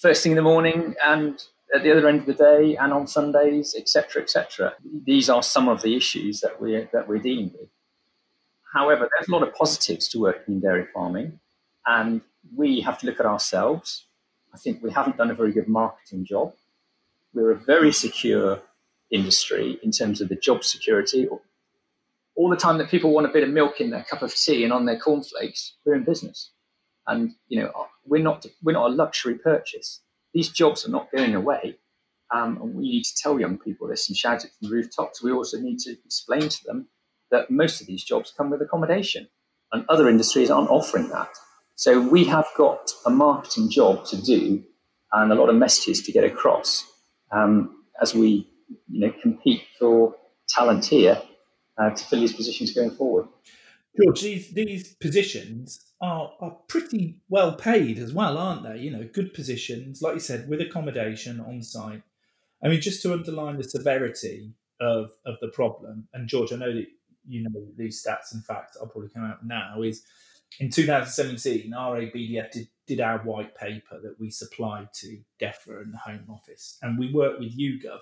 first 0.00 0.22
thing 0.22 0.32
in 0.32 0.36
the 0.36 0.42
morning 0.42 0.94
and 1.04 1.42
at 1.74 1.82
the 1.82 1.90
other 1.90 2.06
end 2.06 2.20
of 2.20 2.26
the 2.26 2.34
day 2.34 2.76
and 2.76 2.92
on 2.92 3.06
Sundays, 3.06 3.74
etc., 3.76 4.22
etc. 4.22 4.74
These 5.04 5.28
are 5.28 5.42
some 5.42 5.68
of 5.68 5.82
the 5.82 5.96
issues 5.96 6.40
that 6.40 6.60
we're 6.60 6.88
that 6.92 7.08
we're 7.08 7.18
dealing 7.18 7.50
with. 7.58 7.68
However, 8.72 9.08
there's 9.10 9.28
a 9.28 9.32
lot 9.32 9.42
of 9.42 9.54
positives 9.54 10.08
to 10.08 10.20
working 10.20 10.54
in 10.54 10.60
dairy 10.60 10.86
farming, 10.94 11.40
and 11.86 12.20
we 12.54 12.80
have 12.80 12.98
to 12.98 13.06
look 13.06 13.20
at 13.20 13.26
ourselves. 13.26 14.06
I 14.54 14.58
think 14.58 14.82
we 14.82 14.90
haven't 14.90 15.16
done 15.16 15.30
a 15.30 15.34
very 15.34 15.52
good 15.52 15.68
marketing 15.68 16.24
job. 16.24 16.54
We're 17.34 17.50
a 17.50 17.56
very 17.56 17.92
secure 17.92 18.60
industry 19.10 19.78
in 19.82 19.90
terms 19.90 20.20
of 20.20 20.28
the 20.28 20.36
job 20.36 20.64
security 20.64 21.28
all 22.36 22.50
the 22.50 22.56
time 22.56 22.78
that 22.78 22.90
people 22.90 23.12
want 23.12 23.26
a 23.26 23.32
bit 23.32 23.42
of 23.42 23.48
milk 23.48 23.80
in 23.80 23.90
their 23.90 24.04
cup 24.04 24.22
of 24.22 24.34
tea 24.34 24.62
and 24.62 24.72
on 24.72 24.84
their 24.84 24.98
cornflakes, 24.98 25.74
we're 25.84 25.94
in 25.94 26.04
business. 26.04 26.52
And 27.06 27.32
you 27.48 27.60
know, 27.60 27.72
we're 28.04 28.22
not 28.22 28.46
we're 28.62 28.72
not 28.72 28.90
a 28.90 28.94
luxury 28.94 29.34
purchase. 29.34 30.02
These 30.34 30.50
jobs 30.50 30.86
are 30.86 30.90
not 30.90 31.10
going 31.10 31.34
away. 31.34 31.78
Um, 32.34 32.58
and 32.60 32.74
we 32.74 32.82
need 32.82 33.04
to 33.04 33.14
tell 33.16 33.38
young 33.38 33.56
people 33.56 33.86
this 33.86 34.08
and 34.08 34.16
shout 34.16 34.44
it 34.44 34.50
from 34.58 34.68
the 34.68 34.74
rooftops. 34.74 35.22
We 35.22 35.32
also 35.32 35.58
need 35.58 35.78
to 35.80 35.96
explain 36.04 36.48
to 36.48 36.64
them 36.64 36.88
that 37.30 37.50
most 37.50 37.80
of 37.80 37.86
these 37.86 38.02
jobs 38.02 38.32
come 38.36 38.50
with 38.50 38.60
accommodation, 38.60 39.28
and 39.72 39.84
other 39.88 40.08
industries 40.08 40.50
aren't 40.50 40.70
offering 40.70 41.08
that. 41.10 41.28
So 41.76 42.00
we 42.00 42.24
have 42.24 42.46
got 42.56 42.90
a 43.04 43.10
marketing 43.10 43.70
job 43.70 44.04
to 44.06 44.20
do, 44.20 44.64
and 45.12 45.30
a 45.30 45.36
lot 45.36 45.48
of 45.48 45.54
messages 45.54 46.02
to 46.02 46.12
get 46.12 46.24
across 46.24 46.84
um, 47.30 47.84
as 48.02 48.14
we 48.14 48.48
you 48.88 49.00
know 49.00 49.12
compete 49.22 49.62
for 49.78 50.14
talent 50.48 50.84
here 50.84 51.22
uh, 51.78 51.90
to 51.90 52.04
fill 52.04 52.20
these 52.20 52.32
positions 52.32 52.72
going 52.72 52.90
forward. 52.90 53.26
George, 54.02 54.20
these 54.20 54.50
these 54.50 54.94
positions 54.94 55.92
are 56.00 56.32
are 56.40 56.56
pretty 56.68 57.20
well 57.28 57.54
paid 57.54 57.98
as 57.98 58.12
well, 58.12 58.36
aren't 58.36 58.62
they? 58.62 58.78
You 58.78 58.90
know, 58.90 59.08
good 59.12 59.32
positions, 59.32 60.02
like 60.02 60.14
you 60.14 60.20
said, 60.20 60.48
with 60.48 60.60
accommodation 60.60 61.40
on 61.40 61.62
site. 61.62 62.02
I 62.62 62.68
mean, 62.68 62.80
just 62.80 63.02
to 63.02 63.12
underline 63.12 63.56
the 63.56 63.64
severity 63.64 64.52
of 64.80 65.12
of 65.24 65.36
the 65.40 65.48
problem, 65.48 66.08
and 66.12 66.28
George, 66.28 66.52
I 66.52 66.56
know 66.56 66.74
that 66.74 66.86
you 67.26 67.42
know 67.42 67.50
these 67.76 68.04
stats 68.04 68.32
and 68.32 68.44
facts 68.44 68.76
are 68.76 68.86
probably 68.86 69.08
coming 69.08 69.30
out 69.30 69.46
now. 69.46 69.80
Is 69.82 70.02
in 70.60 70.70
2017, 70.70 71.72
RABDF 71.72 72.50
did, 72.52 72.68
did 72.86 73.00
our 73.00 73.18
white 73.18 73.56
paper 73.56 73.98
that 74.02 74.16
we 74.20 74.30
supplied 74.30 74.92
to 74.94 75.18
DEFRA 75.40 75.82
and 75.82 75.92
the 75.94 75.98
Home 75.98 76.26
Office, 76.30 76.78
and 76.82 76.98
we 76.98 77.12
worked 77.12 77.40
with 77.40 77.58
YouGov 77.58 78.00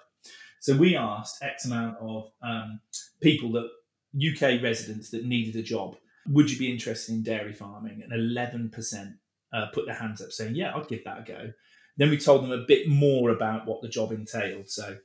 so 0.65 0.75
we 0.75 0.97
asked 0.97 1.43
X 1.43 1.67
amount 1.67 1.99
of 2.01 2.33
um, 2.43 2.81
people 3.21 3.53
that 3.53 3.69
UK 4.17 4.63
residents 4.63 5.11
that 5.11 5.25
needed 5.25 5.57
a 5.57 5.63
job, 5.63 5.97
would 6.27 6.51
you 6.51 6.59
be 6.59 6.71
interested 6.71 7.13
in 7.15 7.23
dairy 7.23 7.53
farming? 7.53 8.03
And 8.03 8.13
11% 8.13 9.15
uh, 9.53 9.67
put 9.73 9.87
their 9.87 9.95
hands 9.95 10.21
up 10.21 10.33
saying, 10.33 10.55
yeah, 10.55 10.75
I'd 10.75 10.89
give 10.89 11.05
that 11.05 11.21
a 11.21 11.23
go. 11.23 11.53
Then 11.97 12.11
we 12.11 12.19
told 12.19 12.43
them 12.43 12.53
a 12.53 12.65
bit 12.67 12.89
more 12.89 13.31
about 13.31 13.67
what 13.67 13.83
the 13.83 13.89
job 13.89 14.11
entailed. 14.11 14.69
So 14.69 14.97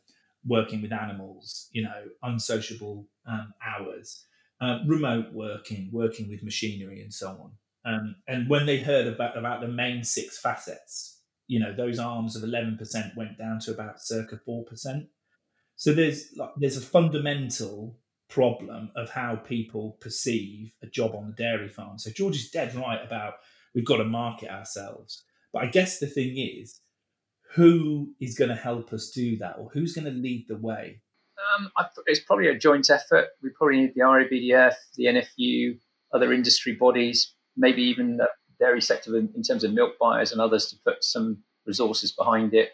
working 0.45 0.81
with 0.81 0.93
animals, 0.93 1.69
you 1.71 1.83
know, 1.83 2.05
unsociable 2.23 3.07
um, 3.27 3.53
hours, 3.65 4.25
uh, 4.61 4.79
remote 4.85 5.31
working, 5.33 5.89
working 5.91 6.29
with 6.29 6.43
machinery, 6.43 7.01
and 7.01 7.13
so 7.13 7.29
on. 7.29 7.51
Um, 7.85 8.15
and 8.27 8.49
when 8.49 8.65
they 8.65 8.79
heard 8.79 9.07
about 9.07 9.37
about 9.37 9.61
the 9.61 9.67
main 9.67 10.03
six 10.03 10.39
facets, 10.39 11.21
you 11.47 11.59
know, 11.59 11.73
those 11.73 11.99
arms 11.99 12.35
of 12.35 12.43
eleven 12.43 12.77
percent 12.77 13.15
went 13.15 13.37
down 13.37 13.59
to 13.61 13.71
about 13.71 14.01
circa 14.01 14.39
four 14.45 14.65
percent. 14.65 15.07
So 15.79 15.93
there's 15.93 16.33
like 16.35 16.49
there's 16.57 16.75
a 16.75 16.81
fundamental 16.81 17.97
problem 18.29 18.91
of 18.97 19.09
how 19.09 19.37
people 19.37 19.97
perceive 20.01 20.73
a 20.83 20.87
job 20.87 21.15
on 21.15 21.27
the 21.27 21.33
dairy 21.33 21.69
farm. 21.69 21.97
So 21.97 22.11
George 22.11 22.35
is 22.35 22.49
dead 22.49 22.75
right 22.75 22.99
about 23.01 23.35
we've 23.73 23.85
got 23.85 23.97
to 23.97 24.03
market 24.03 24.49
ourselves. 24.49 25.23
But 25.53 25.63
I 25.63 25.67
guess 25.67 25.99
the 25.99 26.07
thing 26.07 26.37
is, 26.37 26.81
who 27.55 28.13
is 28.19 28.37
going 28.37 28.49
to 28.49 28.57
help 28.57 28.91
us 28.91 29.09
do 29.09 29.37
that, 29.37 29.55
or 29.57 29.69
who's 29.73 29.93
going 29.93 30.03
to 30.03 30.11
lead 30.11 30.47
the 30.49 30.57
way? 30.57 31.01
Um, 31.57 31.71
it's 32.07 32.19
probably 32.19 32.47
a 32.47 32.59
joint 32.59 32.89
effort. 32.89 33.29
We 33.41 33.49
probably 33.57 33.77
need 33.77 33.93
the 33.95 34.01
RABDF, 34.01 34.75
the 34.97 35.05
NFU, 35.05 35.79
other 36.13 36.33
industry 36.33 36.73
bodies, 36.73 37.35
maybe 37.55 37.83
even 37.83 38.17
the 38.17 38.27
dairy 38.59 38.81
sector 38.81 39.15
in, 39.15 39.43
terms 39.43 39.63
of 39.63 39.71
milk 39.71 39.93
buyers 39.97 40.33
and 40.33 40.41
others 40.41 40.67
to 40.67 40.75
put 40.85 41.05
some 41.05 41.41
resources 41.65 42.11
behind 42.11 42.53
it. 42.53 42.71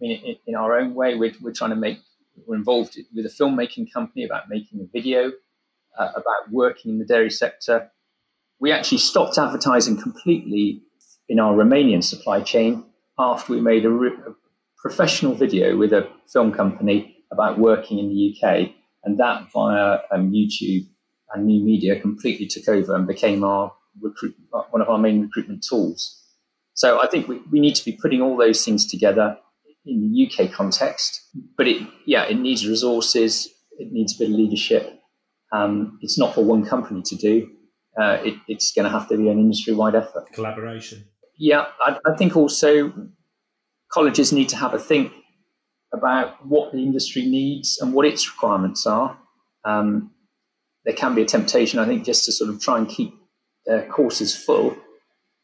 mean, 0.00 0.24
in, 0.24 0.36
in 0.46 0.54
our 0.54 0.78
own 0.78 0.94
way, 0.94 1.16
we're, 1.16 1.34
we're 1.42 1.52
trying 1.52 1.70
to 1.70 1.76
make, 1.76 1.98
we're 2.46 2.56
involved 2.56 2.98
with 3.14 3.26
a 3.26 3.28
filmmaking 3.28 3.92
company 3.92 4.24
about 4.24 4.48
making 4.48 4.80
a 4.80 4.86
video 4.92 5.32
uh, 5.98 6.10
about 6.14 6.50
working 6.50 6.92
in 6.92 6.98
the 6.98 7.04
dairy 7.04 7.30
sector. 7.30 7.90
We 8.60 8.72
actually 8.72 8.98
stopped 8.98 9.38
advertising 9.38 10.00
completely 10.00 10.82
in 11.28 11.40
our 11.40 11.54
Romanian 11.54 12.02
supply 12.02 12.40
chain 12.40 12.84
after 13.18 13.52
we 13.52 13.60
made 13.60 13.84
a, 13.84 13.90
re- 13.90 14.16
a 14.26 14.32
professional 14.76 15.34
video 15.34 15.76
with 15.76 15.92
a 15.92 16.08
film 16.32 16.52
company 16.52 17.16
about 17.32 17.58
working 17.58 17.98
in 17.98 18.08
the 18.08 18.36
UK, 18.36 18.70
and 19.04 19.18
that 19.18 19.50
via 19.52 20.00
um, 20.12 20.30
YouTube 20.30 20.86
and 21.32 21.46
new 21.46 21.64
media 21.64 21.98
completely 22.00 22.46
took 22.46 22.68
over 22.68 22.94
and 22.94 23.06
became 23.06 23.42
our 23.42 23.72
recruit 24.00 24.36
one 24.70 24.82
of 24.82 24.88
our 24.88 24.98
main 24.98 25.22
recruitment 25.22 25.64
tools. 25.68 26.22
So 26.74 27.00
I 27.00 27.06
think 27.06 27.26
we, 27.26 27.40
we 27.50 27.58
need 27.58 27.74
to 27.76 27.84
be 27.84 27.92
putting 27.92 28.20
all 28.20 28.36
those 28.36 28.64
things 28.64 28.86
together 28.86 29.38
in 29.86 30.00
the 30.00 30.26
UK 30.26 30.52
context. 30.52 31.20
But 31.56 31.68
it 31.68 31.86
yeah, 32.06 32.24
it 32.24 32.38
needs 32.38 32.66
resources, 32.66 33.48
it 33.78 33.92
needs 33.92 34.14
a 34.14 34.18
bit 34.18 34.30
of 34.30 34.36
leadership. 34.36 34.92
Um, 35.52 35.98
it's 36.02 36.18
not 36.18 36.34
for 36.34 36.44
one 36.44 36.66
company 36.66 37.02
to 37.02 37.16
do. 37.16 37.48
Uh, 38.00 38.18
it, 38.24 38.34
it's 38.48 38.72
going 38.72 38.84
to 38.84 38.90
have 38.90 39.08
to 39.08 39.16
be 39.16 39.28
an 39.28 39.38
industry-wide 39.38 39.94
effort. 39.94 40.26
Collaboration. 40.34 41.04
Yeah, 41.38 41.66
I, 41.80 41.98
I 42.04 42.16
think 42.16 42.36
also 42.36 42.92
colleges 43.90 44.32
need 44.32 44.48
to 44.50 44.56
have 44.56 44.74
a 44.74 44.78
think 44.78 45.12
about 45.94 46.44
what 46.44 46.72
the 46.72 46.82
industry 46.82 47.24
needs 47.24 47.78
and 47.80 47.94
what 47.94 48.06
its 48.06 48.28
requirements 48.30 48.86
are. 48.86 49.16
Um, 49.64 50.10
there 50.84 50.94
can 50.94 51.14
be 51.14 51.22
a 51.22 51.26
temptation, 51.26 51.78
I 51.78 51.86
think, 51.86 52.04
just 52.04 52.24
to 52.26 52.32
sort 52.32 52.50
of 52.50 52.60
try 52.60 52.78
and 52.78 52.88
keep 52.88 53.14
their 53.66 53.86
courses 53.86 54.36
full, 54.36 54.76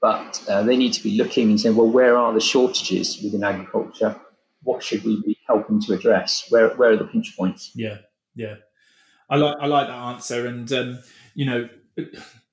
but 0.00 0.42
uh, 0.48 0.62
they 0.62 0.76
need 0.76 0.92
to 0.92 1.02
be 1.02 1.16
looking 1.16 1.50
and 1.50 1.60
saying, 1.60 1.74
well, 1.74 1.88
where 1.88 2.16
are 2.16 2.32
the 2.32 2.40
shortages 2.40 3.20
within 3.22 3.42
agriculture? 3.42 4.16
What 4.62 4.82
should 4.82 5.04
we 5.04 5.20
be 5.22 5.38
helping 5.46 5.80
to 5.82 5.94
address? 5.94 6.46
Where 6.48 6.70
where 6.70 6.92
are 6.92 6.96
the 6.96 7.04
pinch 7.04 7.36
points? 7.36 7.72
Yeah, 7.74 7.98
yeah, 8.34 8.56
I 9.28 9.36
like 9.36 9.56
I 9.60 9.66
like 9.66 9.88
that 9.88 9.94
answer, 9.94 10.46
and 10.46 10.70
um, 10.72 10.98
you 11.34 11.46
know, 11.46 11.68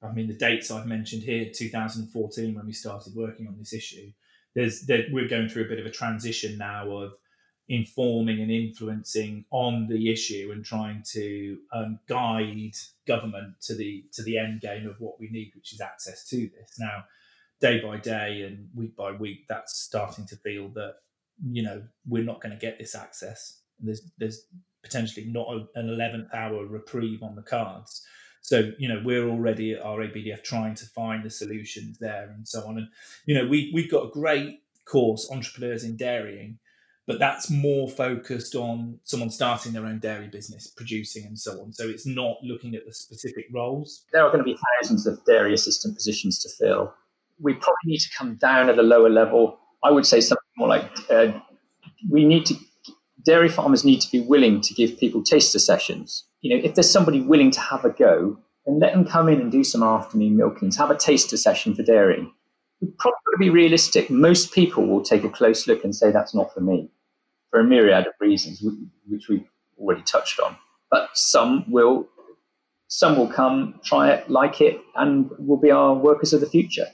I 0.02 0.12
mean, 0.12 0.28
the 0.28 0.34
dates 0.34 0.72
I've 0.72 0.86
mentioned 0.86 1.24
here, 1.24 1.50
2014, 1.54 2.56
when 2.56 2.66
we 2.66 2.74
started 2.74 3.16
working 3.16 3.48
on 3.48 3.58
this 3.58 3.74
issue. 3.74 4.12
There's 4.56 4.82
there, 4.82 5.06
we're 5.12 5.28
going 5.28 5.48
through 5.48 5.66
a 5.66 5.68
bit 5.68 5.80
of 5.80 5.86
a 5.86 5.92
transition 5.92 6.58
now 6.58 6.90
of 6.90 7.14
informing 7.70 8.42
and 8.42 8.50
influencing 8.50 9.46
on 9.52 9.88
the 9.88 10.12
issue 10.12 10.50
and 10.52 10.66
trying 10.66 11.04
to 11.12 11.60
um, 11.72 12.00
guide 12.08 12.74
government 13.08 13.54
to 13.62 13.76
the 13.76 14.04
to 14.12 14.24
the 14.24 14.38
end 14.38 14.62
game 14.62 14.88
of 14.88 15.00
what 15.00 15.20
we 15.20 15.30
need, 15.30 15.52
which 15.56 15.74
is 15.74 15.80
access 15.80 16.28
to 16.30 16.50
this. 16.50 16.80
Now, 16.80 17.06
day 17.62 17.80
by 17.80 17.98
day 17.98 18.42
and 18.42 18.70
week 18.76 18.96
by 18.96 19.12
week, 19.12 19.46
that's 19.48 19.78
starting 19.78 20.26
to 20.28 20.36
feel 20.38 20.70
that 20.70 20.96
you 21.52 21.64
know 21.64 21.82
we're 22.08 22.24
not 22.24 22.42
going 22.42 22.54
to 22.54 22.60
get 22.60 22.80
this 22.80 22.96
access. 22.96 23.62
There's 23.80 24.02
there's 24.18 24.46
potentially 24.84 25.26
not 25.28 25.48
an 25.76 25.90
eleventh 25.90 26.30
hour 26.34 26.66
reprieve 26.66 27.24
on 27.24 27.36
the 27.36 27.42
cards. 27.42 28.06
So 28.42 28.72
you 28.78 28.88
know 28.88 29.02
we're 29.04 29.28
already 29.28 29.74
at 29.74 29.84
RABDF 29.84 30.44
trying 30.44 30.76
to 30.76 30.86
find 30.86 31.24
the 31.24 31.30
solutions 31.30 31.98
there 32.00 32.30
and 32.36 32.48
so 32.48 32.66
on. 32.68 32.78
And 32.78 32.88
you 33.26 33.36
know 33.36 33.48
we 33.48 33.72
we've 33.74 33.92
got 33.92 34.06
a 34.06 34.10
great 34.10 34.64
course, 34.86 35.30
entrepreneurs 35.32 35.84
in 35.84 35.98
dairying 35.98 36.60
but 37.10 37.18
that's 37.18 37.50
more 37.50 37.90
focused 37.90 38.54
on 38.54 39.00
someone 39.04 39.32
starting 39.32 39.74
their 39.74 39.88
own 39.88 39.98
dairy 39.98 40.28
business, 40.28 40.68
producing 40.68 41.26
and 41.26 41.40
so 41.40 41.60
on. 41.60 41.74
So 41.74 41.90
it's 41.90 42.06
not 42.06 42.38
looking 42.44 42.76
at 42.76 42.86
the 42.86 42.94
specific 42.94 43.48
roles. 43.52 44.04
There 44.14 44.24
are 44.24 44.30
going 44.30 44.38
to 44.38 44.44
be 44.44 44.56
thousands 44.80 45.08
of 45.08 45.26
dairy 45.26 45.56
assistant 45.56 45.96
positions 45.96 46.38
to 46.44 46.50
fill. 46.50 46.94
We 47.42 47.54
probably 47.54 47.86
need 47.86 48.02
to 48.02 48.10
come 48.16 48.36
down 48.36 48.70
at 48.70 48.78
a 48.78 48.84
lower 48.84 49.10
level. 49.10 49.58
I 49.84 49.90
would 49.90 50.06
say 50.06 50.22
something 50.22 50.39
more 50.60 50.68
like 50.68 50.92
uh, 51.10 51.32
we 52.10 52.26
need 52.26 52.46
to, 52.48 52.56
dairy 53.26 53.50
farmers 53.50 53.84
need 53.84 54.02
to 54.02 54.12
be 54.12 54.20
willing 54.20 54.62
to 54.62 54.74
give 54.74 55.00
people 55.00 55.24
taster 55.24 55.60
sessions. 55.60 56.26
You 56.42 56.56
know, 56.56 56.64
if 56.64 56.76
there's 56.76 56.92
somebody 56.92 57.22
willing 57.22 57.52
to 57.52 57.60
have 57.60 57.86
a 57.86 57.90
go, 57.90 58.38
then 58.66 58.80
let 58.80 58.94
them 58.94 59.06
come 59.06 59.30
in 59.30 59.42
and 59.42 59.52
do 59.52 59.64
some 59.64 59.82
afternoon 59.82 60.38
milkings, 60.38 60.78
have 60.78 60.92
a 60.92 60.96
taster 60.96 61.38
session 61.38 61.74
for 61.74 61.84
dairying. 61.84 62.32
We've 62.82 62.98
probably 62.98 63.18
got 63.26 63.32
to 63.32 63.38
be 63.40 63.50
realistic. 63.50 64.10
Most 64.10 64.54
people 64.54 64.86
will 64.86 65.04
take 65.04 65.24
a 65.24 65.30
close 65.30 65.68
look 65.68 65.84
and 65.84 65.96
say, 65.96 66.12
that's 66.12 66.36
not 66.36 66.54
for 66.54 66.62
me 66.62 66.90
for 67.50 67.60
a 67.60 67.64
myriad 67.64 68.06
of 68.06 68.14
reasons, 68.20 68.64
which 69.08 69.28
we've 69.28 69.48
already 69.80 70.04
touched 70.04 70.40
on. 70.40 70.56
But 70.92 71.10
some 71.14 71.66
will, 71.72 72.08
some 72.88 73.18
will 73.18 73.28
come, 73.28 73.80
try 73.84 74.12
it, 74.12 74.30
like 74.30 74.62
it, 74.62 74.80
and 74.96 75.30
will 75.40 75.58
be 75.60 75.72
our 75.72 75.94
workers 75.94 76.32
of 76.32 76.42
the 76.42 76.50
future. 76.50 76.88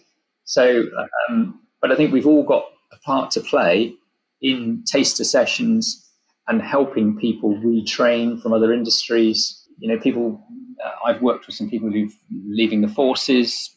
So, 0.45 0.83
um, 1.29 1.59
but 1.81 1.91
I 1.91 1.95
think 1.95 2.13
we've 2.13 2.27
all 2.27 2.43
got 2.43 2.65
a 2.95 2.99
part 2.99 3.31
to 3.31 3.41
play 3.41 3.95
in 4.41 4.83
taster 4.85 5.23
sessions 5.23 6.05
and 6.47 6.61
helping 6.61 7.17
people 7.17 7.55
retrain 7.57 8.41
from 8.41 8.53
other 8.53 8.73
industries. 8.73 9.67
You 9.79 9.89
know, 9.89 9.99
people. 9.99 10.41
Uh, 10.83 11.09
I've 11.09 11.21
worked 11.21 11.47
with 11.47 11.55
some 11.55 11.69
people 11.69 11.89
who've 11.89 12.13
leaving 12.45 12.81
the 12.81 12.89
forces, 12.89 13.75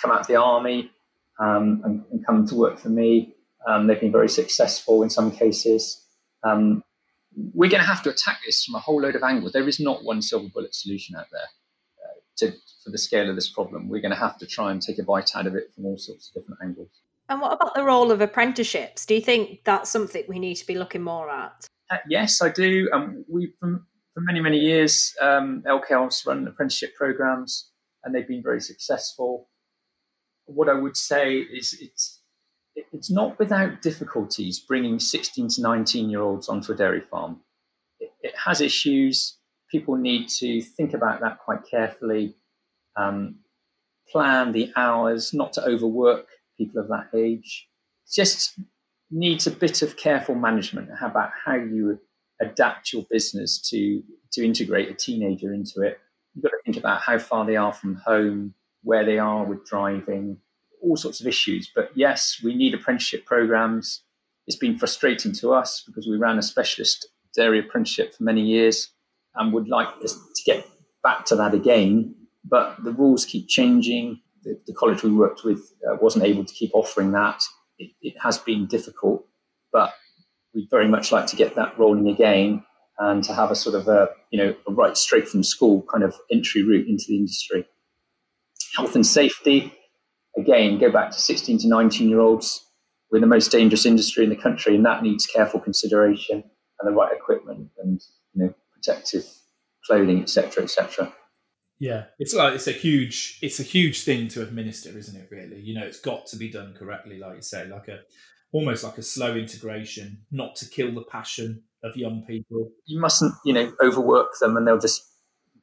come 0.00 0.12
out 0.12 0.20
of 0.20 0.26
the 0.28 0.36
army, 0.36 0.90
um, 1.40 1.82
and, 1.84 2.04
and, 2.12 2.24
come 2.24 2.46
to 2.46 2.54
work 2.54 2.78
for 2.78 2.88
me. 2.88 3.34
Um, 3.66 3.86
they've 3.86 4.00
been 4.00 4.12
very 4.12 4.28
successful 4.28 5.02
in 5.02 5.10
some 5.10 5.32
cases. 5.32 6.00
Um, 6.44 6.84
we're 7.52 7.68
going 7.68 7.82
to 7.82 7.86
have 7.86 8.02
to 8.04 8.10
attack 8.10 8.38
this 8.46 8.64
from 8.64 8.76
a 8.76 8.78
whole 8.78 9.02
load 9.02 9.16
of 9.16 9.22
angles. 9.22 9.52
There 9.52 9.68
is 9.68 9.80
not 9.80 10.04
one 10.04 10.22
silver 10.22 10.48
bullet 10.48 10.74
solution 10.74 11.16
out 11.16 11.26
there 11.32 11.48
uh, 12.04 12.18
to, 12.38 12.52
for 12.82 12.90
the 12.90 12.98
scale 12.98 13.28
of 13.28 13.34
this 13.34 13.50
problem. 13.50 13.88
We're 13.88 14.00
going 14.00 14.14
to 14.14 14.18
have 14.18 14.38
to 14.38 14.46
try 14.46 14.70
and 14.70 14.80
take 14.80 14.98
a 14.98 15.02
bite 15.02 15.32
out 15.34 15.46
of 15.46 15.54
it 15.54 15.72
from 15.74 15.84
all 15.84 15.98
sorts 15.98 16.28
of 16.28 16.40
different 16.40 16.60
angles. 16.62 16.88
And 17.28 17.40
what 17.40 17.52
about 17.52 17.74
the 17.74 17.84
role 17.84 18.10
of 18.12 18.20
apprenticeships? 18.20 19.04
Do 19.04 19.14
you 19.14 19.20
think 19.20 19.64
that's 19.64 19.90
something 19.90 20.24
we 20.28 20.38
need 20.38 20.54
to 20.56 20.66
be 20.66 20.76
looking 20.76 21.02
more 21.02 21.28
at? 21.28 21.66
Uh, 21.90 21.98
yes, 22.08 22.40
I 22.40 22.50
do. 22.50 22.88
Um, 22.92 23.24
we 23.28 23.52
from 23.58 23.86
for 24.14 24.20
many 24.20 24.40
many 24.40 24.58
years, 24.58 25.14
um, 25.20 25.62
LKL's 25.66 26.24
run 26.26 26.46
apprenticeship 26.46 26.94
programs, 26.96 27.70
and 28.04 28.14
they've 28.14 28.26
been 28.26 28.42
very 28.42 28.60
successful. 28.60 29.48
What 30.46 30.68
I 30.68 30.74
would 30.74 30.96
say 30.96 31.38
is 31.38 31.76
it's 31.80 32.20
it's 32.74 33.10
not 33.10 33.38
without 33.38 33.82
difficulties 33.82 34.60
bringing 34.60 34.98
16 34.98 35.48
to 35.48 35.62
19 35.62 36.10
year 36.10 36.20
olds 36.20 36.48
onto 36.48 36.72
a 36.72 36.76
dairy 36.76 37.02
farm. 37.10 37.40
It, 37.98 38.10
it 38.22 38.34
has 38.36 38.60
issues. 38.60 39.38
People 39.70 39.96
need 39.96 40.28
to 40.28 40.60
think 40.60 40.94
about 40.94 41.20
that 41.20 41.38
quite 41.38 41.60
carefully, 41.68 42.36
um, 42.96 43.36
plan 44.10 44.52
the 44.52 44.72
hours, 44.76 45.34
not 45.34 45.52
to 45.54 45.64
overwork 45.64 46.28
people 46.56 46.80
of 46.80 46.88
that 46.88 47.08
age. 47.14 47.68
Just 48.12 48.58
needs 49.10 49.46
a 49.46 49.50
bit 49.50 49.82
of 49.82 49.96
careful 49.96 50.34
management 50.34 50.90
about 51.00 51.30
how 51.44 51.54
you 51.54 51.98
adapt 52.40 52.92
your 52.92 53.04
business 53.10 53.58
to 53.70 54.02
to 54.32 54.44
integrate 54.44 54.90
a 54.90 54.94
teenager 54.94 55.52
into 55.52 55.80
it. 55.82 55.98
You've 56.34 56.42
got 56.42 56.50
to 56.50 56.58
think 56.64 56.76
about 56.76 57.00
how 57.00 57.18
far 57.18 57.46
they 57.46 57.56
are 57.56 57.72
from 57.72 57.94
home, 57.94 58.54
where 58.82 59.04
they 59.04 59.18
are 59.18 59.44
with 59.44 59.64
driving, 59.64 60.36
all 60.82 60.96
sorts 60.96 61.20
of 61.20 61.26
issues. 61.26 61.70
But 61.74 61.90
yes, 61.94 62.40
we 62.44 62.54
need 62.54 62.74
apprenticeship 62.74 63.24
programs. 63.24 64.02
It's 64.46 64.58
been 64.58 64.78
frustrating 64.78 65.32
to 65.34 65.52
us 65.52 65.82
because 65.86 66.06
we 66.06 66.16
ran 66.16 66.38
a 66.38 66.42
specialist 66.42 67.08
dairy 67.34 67.60
apprenticeship 67.60 68.14
for 68.14 68.24
many 68.24 68.42
years 68.42 68.90
and 69.34 69.52
would 69.52 69.68
like 69.68 69.88
to 70.00 70.08
get 70.44 70.66
back 71.02 71.24
to 71.26 71.36
that 71.36 71.54
again. 71.54 72.14
But 72.44 72.84
the 72.84 72.92
rules 72.92 73.24
keep 73.24 73.48
changing. 73.48 74.20
The, 74.46 74.58
the 74.66 74.72
college 74.72 75.02
we 75.02 75.10
worked 75.10 75.44
with 75.44 75.60
uh, 75.86 75.96
wasn't 76.00 76.24
able 76.24 76.44
to 76.44 76.54
keep 76.54 76.70
offering 76.72 77.12
that. 77.12 77.42
It, 77.78 77.90
it 78.00 78.14
has 78.22 78.38
been 78.38 78.66
difficult, 78.66 79.26
but 79.72 79.92
we'd 80.54 80.70
very 80.70 80.88
much 80.88 81.12
like 81.12 81.26
to 81.26 81.36
get 81.36 81.56
that 81.56 81.78
rolling 81.78 82.08
again 82.08 82.64
and 82.98 83.22
to 83.24 83.34
have 83.34 83.50
a 83.50 83.56
sort 83.56 83.74
of 83.74 83.88
a 83.88 84.08
you 84.30 84.38
know 84.38 84.54
a 84.66 84.72
right 84.72 84.96
straight 84.96 85.28
from 85.28 85.42
school 85.42 85.84
kind 85.92 86.04
of 86.04 86.14
entry 86.32 86.62
route 86.62 86.88
into 86.88 87.04
the 87.08 87.16
industry. 87.16 87.66
Health 88.76 88.94
and 88.94 89.06
safety 89.06 89.72
again, 90.36 90.78
go 90.78 90.90
back 90.90 91.10
to 91.10 91.18
16 91.18 91.58
to 91.58 91.68
19 91.68 92.08
year 92.08 92.20
olds. 92.20 92.62
We're 93.10 93.20
the 93.20 93.26
most 93.26 93.50
dangerous 93.50 93.86
industry 93.86 94.24
in 94.24 94.30
the 94.30 94.36
country, 94.36 94.74
and 94.74 94.84
that 94.84 95.02
needs 95.02 95.26
careful 95.26 95.60
consideration 95.60 96.44
and 96.80 96.88
the 96.88 96.92
right 96.92 97.12
equipment 97.12 97.70
and 97.82 98.00
you 98.34 98.44
know 98.44 98.54
protective 98.72 99.24
clothing, 99.86 100.20
etc., 100.20 100.64
etc. 100.64 101.12
Yeah, 101.78 102.04
it's 102.18 102.34
like 102.34 102.54
it's 102.54 102.66
a 102.66 102.72
huge 102.72 103.38
it's 103.42 103.60
a 103.60 103.62
huge 103.62 104.02
thing 104.02 104.28
to 104.28 104.42
administer, 104.42 104.96
isn't 104.96 105.20
it? 105.20 105.28
Really, 105.30 105.60
you 105.60 105.74
know, 105.74 105.84
it's 105.84 106.00
got 106.00 106.26
to 106.28 106.36
be 106.36 106.50
done 106.50 106.74
correctly, 106.78 107.18
like 107.18 107.36
you 107.36 107.42
say, 107.42 107.66
like 107.66 107.88
a 107.88 108.00
almost 108.52 108.82
like 108.82 108.96
a 108.96 109.02
slow 109.02 109.34
integration, 109.34 110.22
not 110.30 110.56
to 110.56 110.68
kill 110.68 110.94
the 110.94 111.04
passion 111.10 111.62
of 111.84 111.96
young 111.96 112.24
people. 112.26 112.70
You 112.86 113.00
mustn't, 113.00 113.34
you 113.44 113.52
know, 113.52 113.72
overwork 113.82 114.32
them 114.40 114.56
and 114.56 114.66
they'll 114.66 114.78
just 114.78 115.02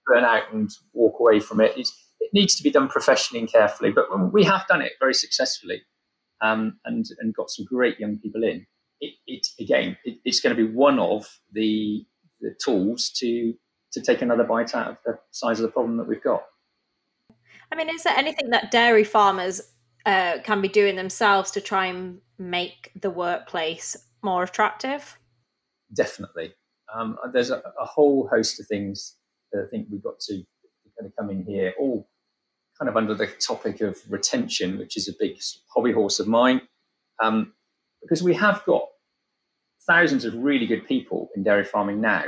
burn 0.05 0.23
out 0.23 0.53
and 0.53 0.69
walk 0.93 1.19
away 1.19 1.39
from 1.39 1.61
it. 1.61 1.73
It's, 1.77 1.91
it 2.19 2.29
needs 2.33 2.55
to 2.55 2.63
be 2.63 2.69
done 2.69 2.87
professionally 2.87 3.39
and 3.39 3.51
carefully, 3.51 3.91
but 3.91 4.05
we 4.31 4.43
have 4.43 4.67
done 4.67 4.81
it 4.81 4.93
very 4.99 5.13
successfully 5.13 5.81
um, 6.41 6.77
and 6.85 7.05
and 7.19 7.33
got 7.33 7.49
some 7.49 7.65
great 7.65 7.99
young 7.99 8.17
people 8.19 8.43
in. 8.43 8.65
It, 9.01 9.15
it 9.25 9.47
again, 9.59 9.97
it, 10.03 10.19
it's 10.23 10.39
going 10.39 10.55
to 10.55 10.65
be 10.67 10.71
one 10.71 10.99
of 10.99 11.25
the 11.51 12.05
the 12.41 12.53
tools 12.63 13.09
to 13.17 13.53
to 13.93 14.01
take 14.01 14.21
another 14.21 14.43
bite 14.43 14.75
out 14.75 14.87
of 14.87 14.97
the 15.05 15.19
size 15.31 15.59
of 15.59 15.63
the 15.63 15.71
problem 15.71 15.97
that 15.97 16.07
we've 16.07 16.23
got. 16.23 16.43
I 17.71 17.75
mean, 17.75 17.89
is 17.89 18.03
there 18.03 18.15
anything 18.15 18.49
that 18.49 18.71
dairy 18.71 19.03
farmers 19.03 19.61
uh, 20.05 20.39
can 20.43 20.61
be 20.61 20.67
doing 20.67 20.95
themselves 20.95 21.51
to 21.51 21.61
try 21.61 21.85
and 21.85 22.19
make 22.37 22.91
the 22.99 23.09
workplace 23.09 23.95
more 24.21 24.43
attractive? 24.43 25.17
Definitely. 25.93 26.53
Um, 26.93 27.17
there's 27.33 27.49
a, 27.49 27.63
a, 27.79 27.85
whole 27.85 28.27
host 28.27 28.59
of 28.59 28.67
things 28.67 29.15
that 29.51 29.63
I 29.65 29.69
think 29.69 29.87
we've 29.89 30.03
got 30.03 30.19
to 30.21 30.33
kind 30.99 31.07
of 31.07 31.13
come 31.17 31.29
in 31.29 31.43
here, 31.43 31.73
all 31.79 32.07
kind 32.77 32.89
of 32.89 32.97
under 32.97 33.15
the 33.15 33.27
topic 33.27 33.81
of 33.81 33.97
retention, 34.09 34.77
which 34.77 34.97
is 34.97 35.07
a 35.07 35.13
big 35.19 35.39
hobby 35.73 35.91
horse 35.91 36.19
of 36.19 36.27
mine, 36.27 36.61
um, 37.23 37.53
because 38.01 38.21
we 38.21 38.33
have 38.35 38.63
got 38.65 38.83
thousands 39.87 40.25
of 40.25 40.35
really 40.35 40.67
good 40.67 40.87
people 40.87 41.29
in 41.35 41.43
dairy 41.43 41.63
farming 41.63 42.01
now 42.01 42.25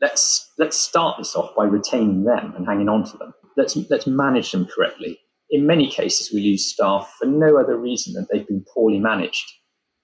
let's 0.00 0.52
let's 0.58 0.76
start 0.76 1.18
this 1.18 1.34
off 1.36 1.54
by 1.54 1.64
retaining 1.64 2.24
them 2.24 2.54
and 2.56 2.66
hanging 2.66 2.88
on 2.88 3.04
to 3.04 3.16
them. 3.16 3.34
Let's 3.56 3.76
let's 3.90 4.06
manage 4.06 4.52
them 4.52 4.66
correctly. 4.66 5.18
In 5.50 5.66
many 5.66 5.90
cases, 5.90 6.32
we 6.32 6.40
lose 6.40 6.66
staff 6.66 7.14
for 7.18 7.26
no 7.26 7.58
other 7.58 7.76
reason 7.76 8.14
than 8.14 8.26
they've 8.30 8.46
been 8.46 8.64
poorly 8.72 8.98
managed. 8.98 9.50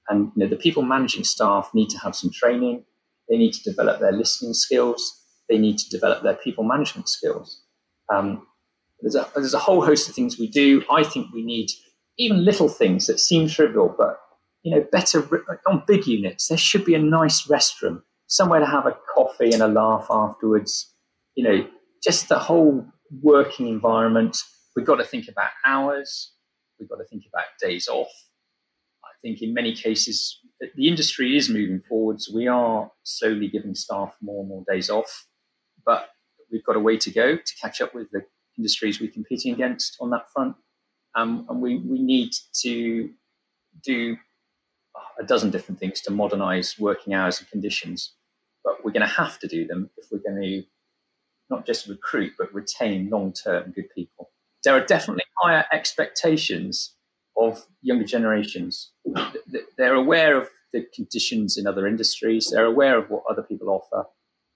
And 0.08 0.32
you 0.36 0.44
know, 0.44 0.48
the 0.48 0.56
people 0.56 0.82
managing 0.82 1.24
staff 1.24 1.70
need 1.74 1.88
to 1.90 1.98
have 1.98 2.14
some 2.14 2.30
training. 2.32 2.84
They 3.28 3.36
need 3.38 3.52
to 3.54 3.62
develop 3.62 4.00
their 4.00 4.12
listening 4.12 4.54
skills. 4.54 5.22
They 5.48 5.58
need 5.58 5.78
to 5.78 5.88
develop 5.90 6.22
their 6.22 6.34
people 6.34 6.64
management 6.64 7.08
skills. 7.08 7.62
Um, 8.12 8.46
there's 9.00 9.14
a 9.14 9.28
there's 9.34 9.54
a 9.54 9.58
whole 9.58 9.84
host 9.84 10.08
of 10.08 10.14
things 10.14 10.38
we 10.38 10.48
do. 10.48 10.84
I 10.90 11.04
think 11.04 11.32
we 11.32 11.44
need 11.44 11.70
even 12.18 12.44
little 12.44 12.68
things 12.68 13.06
that 13.06 13.20
seem 13.20 13.48
trivial, 13.48 13.94
but 13.96 14.18
you 14.62 14.74
know, 14.74 14.84
better 14.90 15.28
on 15.66 15.84
big 15.86 16.06
units. 16.06 16.48
There 16.48 16.58
should 16.58 16.84
be 16.84 16.94
a 16.94 16.98
nice 16.98 17.46
restroom 17.46 18.02
somewhere 18.26 18.60
to 18.60 18.66
have 18.66 18.86
a 18.86 18.96
coffee 19.14 19.25
and 19.40 19.62
a 19.62 19.68
laugh 19.68 20.06
afterwards. 20.10 20.92
You 21.34 21.44
know, 21.44 21.66
just 22.02 22.28
the 22.28 22.38
whole 22.38 22.86
working 23.22 23.68
environment. 23.68 24.36
We've 24.74 24.86
got 24.86 24.96
to 24.96 25.04
think 25.04 25.28
about 25.28 25.50
hours. 25.64 26.32
We've 26.78 26.88
got 26.88 26.96
to 26.96 27.04
think 27.04 27.24
about 27.32 27.44
days 27.60 27.88
off. 27.88 28.10
I 29.04 29.12
think 29.22 29.42
in 29.42 29.54
many 29.54 29.74
cases, 29.74 30.38
the 30.60 30.88
industry 30.88 31.36
is 31.36 31.48
moving 31.48 31.80
forwards. 31.80 32.30
We 32.32 32.48
are 32.48 32.90
slowly 33.02 33.48
giving 33.48 33.74
staff 33.74 34.14
more 34.20 34.40
and 34.40 34.48
more 34.48 34.64
days 34.70 34.90
off, 34.90 35.26
but 35.84 36.10
we've 36.50 36.64
got 36.64 36.76
a 36.76 36.80
way 36.80 36.96
to 36.98 37.10
go 37.10 37.36
to 37.36 37.54
catch 37.60 37.80
up 37.80 37.94
with 37.94 38.10
the 38.10 38.22
industries 38.58 39.00
we're 39.00 39.10
competing 39.10 39.52
against 39.52 39.96
on 40.00 40.10
that 40.10 40.30
front. 40.32 40.54
Um, 41.14 41.46
and 41.48 41.62
we, 41.62 41.78
we 41.78 42.02
need 42.02 42.32
to 42.62 43.10
do 43.82 44.16
a 45.18 45.24
dozen 45.24 45.50
different 45.50 45.78
things 45.80 46.00
to 46.02 46.10
modernize 46.10 46.76
working 46.78 47.14
hours 47.14 47.38
and 47.38 47.48
conditions 47.48 48.12
but 48.66 48.84
we're 48.84 48.90
going 48.90 49.06
to 49.06 49.14
have 49.14 49.38
to 49.38 49.46
do 49.46 49.64
them 49.66 49.88
if 49.96 50.06
we're 50.10 50.18
going 50.18 50.42
to 50.42 50.62
not 51.48 51.64
just 51.64 51.86
recruit 51.86 52.32
but 52.36 52.52
retain 52.52 53.08
long-term 53.08 53.70
good 53.70 53.88
people. 53.94 54.30
There 54.64 54.74
are 54.74 54.84
definitely 54.84 55.22
higher 55.40 55.64
expectations 55.72 56.96
of 57.38 57.64
younger 57.80 58.04
generations. 58.04 58.90
They're 59.78 59.94
aware 59.94 60.36
of 60.36 60.48
the 60.72 60.84
conditions 60.92 61.56
in 61.56 61.66
other 61.66 61.86
industries. 61.86 62.50
They're 62.50 62.64
aware 62.64 62.98
of 62.98 63.08
what 63.08 63.22
other 63.30 63.42
people 63.42 63.68
offer, 63.70 64.08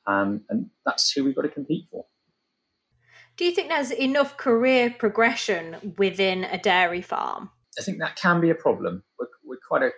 um, 0.06 0.42
and 0.48 0.70
that's 0.84 1.12
who 1.12 1.24
we've 1.24 1.36
got 1.36 1.42
to 1.42 1.48
compete 1.48 1.84
for. 1.92 2.06
Do 3.36 3.44
you 3.44 3.52
think 3.52 3.68
there's 3.68 3.92
enough 3.92 4.36
career 4.36 4.94
progression 4.98 5.94
within 5.96 6.44
a 6.44 6.58
dairy 6.58 7.00
farm? 7.00 7.50
I 7.78 7.82
think 7.82 7.98
that 8.00 8.16
can 8.16 8.40
be 8.40 8.50
a 8.50 8.54
problem. 8.54 9.04
We're, 9.18 9.28
we're 9.44 9.56
quite 9.66 9.82
a 9.82 9.92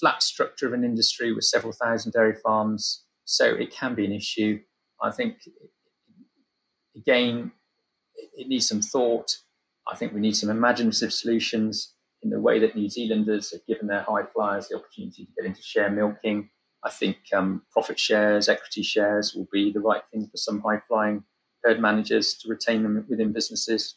flat 0.00 0.22
structure 0.22 0.66
of 0.66 0.72
an 0.72 0.84
industry 0.84 1.32
with 1.32 1.44
several 1.44 1.72
thousand 1.72 2.12
dairy 2.12 2.34
farms. 2.34 3.04
So 3.32 3.46
it 3.46 3.70
can 3.70 3.94
be 3.94 4.04
an 4.04 4.12
issue. 4.12 4.60
I 5.02 5.10
think, 5.10 5.38
again, 6.94 7.52
it 8.14 8.46
needs 8.46 8.68
some 8.68 8.82
thought. 8.82 9.38
I 9.90 9.96
think 9.96 10.12
we 10.12 10.20
need 10.20 10.36
some 10.36 10.50
imaginative 10.50 11.14
solutions 11.14 11.94
in 12.22 12.28
the 12.28 12.38
way 12.40 12.58
that 12.58 12.76
New 12.76 12.90
Zealanders 12.90 13.50
have 13.52 13.64
given 13.66 13.86
their 13.86 14.02
high 14.02 14.24
flyers 14.34 14.68
the 14.68 14.76
opportunity 14.76 15.24
to 15.24 15.32
get 15.32 15.46
into 15.46 15.62
share 15.62 15.88
milking. 15.88 16.50
I 16.84 16.90
think 16.90 17.16
um, 17.32 17.62
profit 17.72 17.98
shares, 17.98 18.50
equity 18.50 18.82
shares 18.82 19.34
will 19.34 19.48
be 19.50 19.72
the 19.72 19.80
right 19.80 20.02
thing 20.12 20.28
for 20.30 20.36
some 20.36 20.60
high 20.60 20.82
flying 20.86 21.24
herd 21.64 21.80
managers 21.80 22.34
to 22.34 22.50
retain 22.50 22.82
them 22.82 23.06
within 23.08 23.32
businesses. 23.32 23.96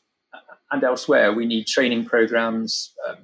And 0.71 0.81
elsewhere, 0.81 1.33
we 1.33 1.45
need 1.45 1.67
training 1.67 2.05
programs. 2.05 2.93
Um, 3.07 3.17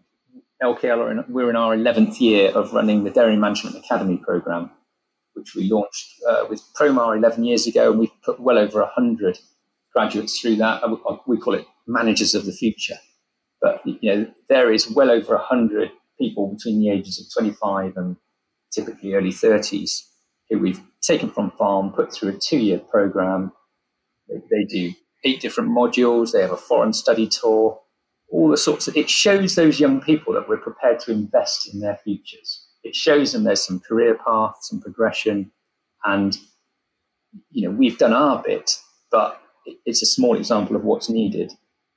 LKL, 0.62 1.28
we're 1.30 1.50
in 1.50 1.56
our 1.56 1.76
11th 1.76 2.20
year 2.20 2.52
of 2.52 2.74
running 2.74 3.06
the 3.06 3.12
Dairy 3.12 3.38
Management 3.38 3.78
Academy 3.78 4.18
program, 4.18 4.72
which 5.34 5.56
we 5.56 5.70
launched 5.70 6.22
uh, 6.30 6.46
with 6.50 6.62
Promar 6.80 7.18
11 7.18 7.44
years 7.44 7.68
ago, 7.68 7.92
and 7.92 8.00
we've 8.00 8.22
put 8.24 8.40
well 8.40 8.58
over 8.58 8.82
100 8.82 9.40
graduates 9.94 10.40
through 10.40 10.56
that. 10.58 10.82
We 11.28 11.38
call 11.38 11.56
it 11.56 11.66
managers 11.88 12.36
of 12.36 12.46
the 12.46 12.52
future. 12.52 12.98
But 13.62 13.82
you 13.86 13.98
know, 14.04 14.28
there 14.50 14.72
is 14.72 14.90
well 14.90 15.12
over 15.12 15.36
100 15.36 15.92
people 16.20 16.54
between 16.54 16.80
the 16.80 16.90
ages 16.90 17.20
of 17.20 17.32
25 17.34 17.98
and 17.98 18.18
typically 18.72 19.14
early 19.14 19.32
30s 19.32 20.02
who 20.50 20.60
we've 20.60 20.82
taken 21.02 21.30
from 21.30 21.52
farm, 21.52 21.92
put 21.92 22.14
through 22.14 22.30
a 22.30 22.38
two-year 22.38 22.80
program. 22.80 23.52
They, 24.28 24.42
they 24.50 24.64
do 24.66 24.94
eight 25.24 25.40
different 25.40 25.70
modules. 25.70 26.32
They 26.32 26.42
have 26.42 26.52
a 26.52 26.58
foreign 26.58 26.94
study 26.94 27.28
tour. 27.28 27.80
All 28.30 28.50
the 28.50 28.58
sorts 28.58 28.88
of. 28.88 28.96
It 28.96 29.10
shows 29.10 29.56
those 29.56 29.80
young 29.80 30.02
people 30.02 30.34
that 30.34 30.48
we're 30.48 30.58
prepared 30.58 31.00
to 31.02 31.12
invest 31.12 31.74
in 31.74 31.80
their 31.82 32.00
futures 32.04 32.68
it 32.84 32.96
shows 32.96 33.32
them 33.32 33.44
there's 33.44 33.66
some 33.66 33.80
career 33.80 34.18
path, 34.26 34.58
some 34.62 34.82
progression, 34.82 35.52
and 36.06 36.38
you 37.52 37.68
know 37.68 37.76
we've 37.76 37.98
done 37.98 38.14
our 38.14 38.42
bit, 38.42 38.78
but 39.12 39.42
it's 39.86 40.02
a 40.02 40.08
small 40.08 40.36
example 40.36 40.76
of 40.76 40.84
what's 40.84 41.10
needed 41.10 41.52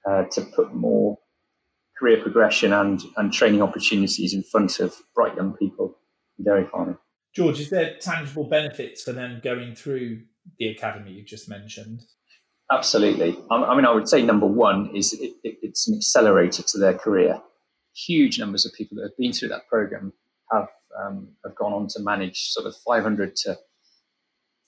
uh, 0.09 0.25
to 0.33 0.43
put 0.43 0.75
more 0.75 1.19
career 1.99 2.21
progression 2.21 2.73
and 2.73 3.03
and 3.17 3.33
training 3.33 3.63
opportunities 3.63 4.35
in 4.35 4.43
front 4.43 4.81
of 4.81 4.95
bright 5.15 5.37
young 5.37 5.55
people 5.55 5.99
in 6.39 6.45
dairy 6.45 6.67
farming. 6.71 6.99
George, 7.35 7.61
is 7.61 7.71
there 7.71 7.97
tangible 8.01 8.45
benefits 8.45 9.03
for 9.03 9.13
them 9.13 9.41
going 9.43 9.75
through 9.75 10.23
the 10.59 10.69
academy 10.69 11.13
you 11.13 11.25
just 11.25 11.49
mentioned? 11.49 12.03
Absolutely. 12.71 13.37
I 13.51 13.75
mean, 13.75 13.85
I 13.85 13.93
would 13.93 14.09
say 14.09 14.23
number 14.23 14.47
one 14.47 14.91
is 14.95 15.13
it, 15.13 15.35
it, 15.43 15.59
it's 15.63 15.87
an 15.87 15.97
accelerator 15.97 16.63
to 16.63 16.79
their 16.79 16.95
career. 16.95 17.41
Huge 17.95 18.39
numbers 18.39 18.65
of 18.65 18.73
people 18.73 18.97
that 18.97 19.03
have 19.03 19.17
been 19.19 19.33
through 19.33 19.49
that 19.49 19.69
program 19.69 20.13
have 20.55 20.69
um, 21.01 21.29
have 21.45 21.55
gone 21.57 21.73
on 21.73 21.89
to 21.89 22.01
manage 22.01 22.51
sort 22.51 22.67
of 22.67 22.75
500 22.87 23.35
to 23.37 23.49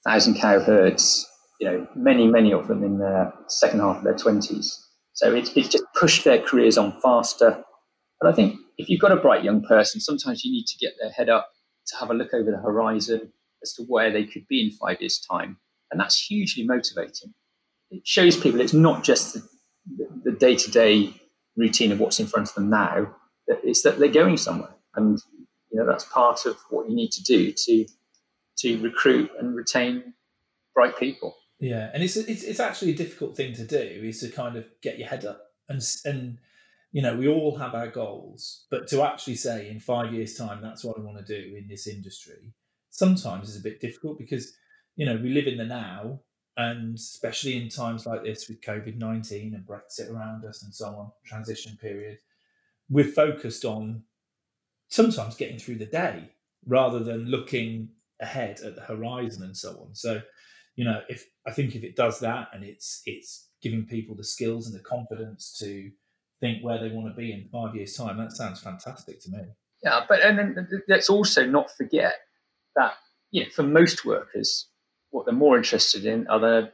1,000 0.02 0.34
cow 0.40 0.60
herds. 0.60 1.26
You 1.60 1.70
know, 1.70 1.86
many 1.94 2.26
many 2.26 2.52
of 2.52 2.68
them 2.68 2.84
in 2.84 2.98
their 2.98 3.32
second 3.48 3.80
half 3.80 3.98
of 3.98 4.04
their 4.04 4.14
20s. 4.14 4.78
So 5.14 5.34
it's 5.34 5.50
it's 5.56 5.68
just 5.68 5.84
pushed 5.98 6.24
their 6.24 6.40
careers 6.40 6.76
on 6.76 7.00
faster. 7.00 7.62
But 8.20 8.30
I 8.30 8.32
think 8.32 8.56
if 8.78 8.88
you've 8.88 9.00
got 9.00 9.12
a 9.12 9.16
bright 9.16 9.42
young 9.42 9.62
person, 9.62 10.00
sometimes 10.00 10.44
you 10.44 10.52
need 10.52 10.66
to 10.66 10.78
get 10.78 10.92
their 11.00 11.10
head 11.10 11.28
up 11.28 11.50
to 11.88 11.96
have 11.96 12.10
a 12.10 12.14
look 12.14 12.34
over 12.34 12.50
the 12.50 12.58
horizon 12.58 13.32
as 13.62 13.72
to 13.74 13.82
where 13.84 14.12
they 14.12 14.24
could 14.24 14.46
be 14.48 14.60
in 14.60 14.70
five 14.70 15.00
years' 15.00 15.18
time, 15.18 15.58
and 15.90 15.98
that's 15.98 16.20
hugely 16.20 16.64
motivating. 16.64 17.32
It 17.90 18.06
shows 18.06 18.36
people 18.36 18.60
it's 18.60 18.74
not 18.74 19.04
just 19.04 19.38
the 20.24 20.32
day 20.32 20.56
to 20.56 20.70
day 20.70 21.14
routine 21.56 21.92
of 21.92 22.00
what's 22.00 22.20
in 22.20 22.26
front 22.26 22.48
of 22.48 22.54
them 22.54 22.68
now; 22.68 23.14
it's 23.48 23.82
that 23.82 23.98
they're 23.98 24.08
going 24.08 24.36
somewhere. 24.36 24.74
And 24.94 25.18
you 25.70 25.78
know 25.78 25.86
that's 25.86 26.04
part 26.04 26.46
of 26.46 26.56
what 26.70 26.88
you 26.88 26.94
need 26.94 27.12
to 27.12 27.22
do 27.22 27.52
to 27.52 27.86
to 28.58 28.80
recruit 28.82 29.30
and 29.38 29.54
retain 29.54 30.14
bright 30.74 30.98
people. 30.98 31.36
Yeah, 31.58 31.90
and 31.92 32.02
it's 32.02 32.16
it's 32.16 32.42
it's 32.42 32.60
actually 32.60 32.92
a 32.92 32.96
difficult 32.96 33.36
thing 33.36 33.54
to 33.54 33.64
do 33.64 33.78
is 33.78 34.20
to 34.20 34.28
kind 34.28 34.56
of 34.56 34.66
get 34.82 34.98
your 34.98 35.08
head 35.08 35.24
up 35.24 35.40
and 35.68 35.82
and 36.04 36.38
you 36.92 37.02
know 37.02 37.16
we 37.16 37.28
all 37.28 37.56
have 37.56 37.74
our 37.74 37.88
goals, 37.88 38.66
but 38.70 38.86
to 38.88 39.02
actually 39.02 39.36
say 39.36 39.68
in 39.68 39.80
five 39.80 40.12
years' 40.12 40.34
time 40.34 40.60
that's 40.62 40.84
what 40.84 40.98
I 40.98 41.00
want 41.00 41.18
to 41.18 41.24
do 41.24 41.56
in 41.56 41.68
this 41.68 41.86
industry 41.86 42.54
sometimes 42.90 43.50
is 43.50 43.60
a 43.60 43.62
bit 43.62 43.80
difficult 43.80 44.18
because 44.18 44.54
you 44.96 45.06
know 45.06 45.16
we 45.16 45.30
live 45.30 45.46
in 45.46 45.58
the 45.58 45.64
now 45.64 46.20
and 46.56 46.94
especially 46.94 47.60
in 47.60 47.68
times 47.68 48.06
like 48.06 48.24
this 48.24 48.48
with 48.48 48.62
COVID 48.62 48.96
nineteen 48.96 49.54
and 49.54 49.66
Brexit 49.66 50.10
around 50.10 50.44
us 50.44 50.62
and 50.62 50.74
so 50.74 50.86
on, 50.86 51.10
transition 51.24 51.76
period, 51.80 52.18
we're 52.88 53.04
focused 53.04 53.64
on 53.64 54.02
sometimes 54.88 55.36
getting 55.36 55.58
through 55.58 55.76
the 55.76 55.86
day 55.86 56.30
rather 56.66 57.00
than 57.00 57.26
looking 57.26 57.88
ahead 58.20 58.60
at 58.60 58.74
the 58.74 58.82
horizon 58.82 59.42
and 59.42 59.56
so 59.56 59.70
on. 59.80 59.94
So, 59.94 60.20
you 60.74 60.84
know, 60.84 61.00
if 61.08 61.24
I 61.46 61.52
think 61.52 61.74
if 61.74 61.84
it 61.84 61.96
does 61.96 62.20
that 62.20 62.48
and 62.52 62.64
it's 62.64 63.02
it's 63.06 63.48
giving 63.62 63.86
people 63.86 64.14
the 64.14 64.24
skills 64.24 64.66
and 64.66 64.74
the 64.74 64.82
confidence 64.82 65.56
to 65.60 65.90
think 66.40 66.62
where 66.62 66.78
they 66.78 66.90
want 66.90 67.08
to 67.08 67.16
be 67.16 67.32
in 67.32 67.48
five 67.50 67.74
years' 67.74 67.94
time. 67.94 68.18
That 68.18 68.32
sounds 68.32 68.60
fantastic 68.60 69.20
to 69.22 69.30
me. 69.30 69.38
Yeah, 69.82 70.04
but 70.08 70.20
and 70.22 70.38
then 70.38 70.68
let's 70.88 71.08
also 71.08 71.46
not 71.46 71.70
forget 71.70 72.14
that 72.76 72.94
you 73.30 73.44
know, 73.44 73.50
for 73.50 73.62
most 73.62 74.04
workers, 74.04 74.68
what 75.10 75.26
they're 75.26 75.34
more 75.34 75.56
interested 75.56 76.04
in 76.04 76.26
are 76.28 76.40
the 76.40 76.72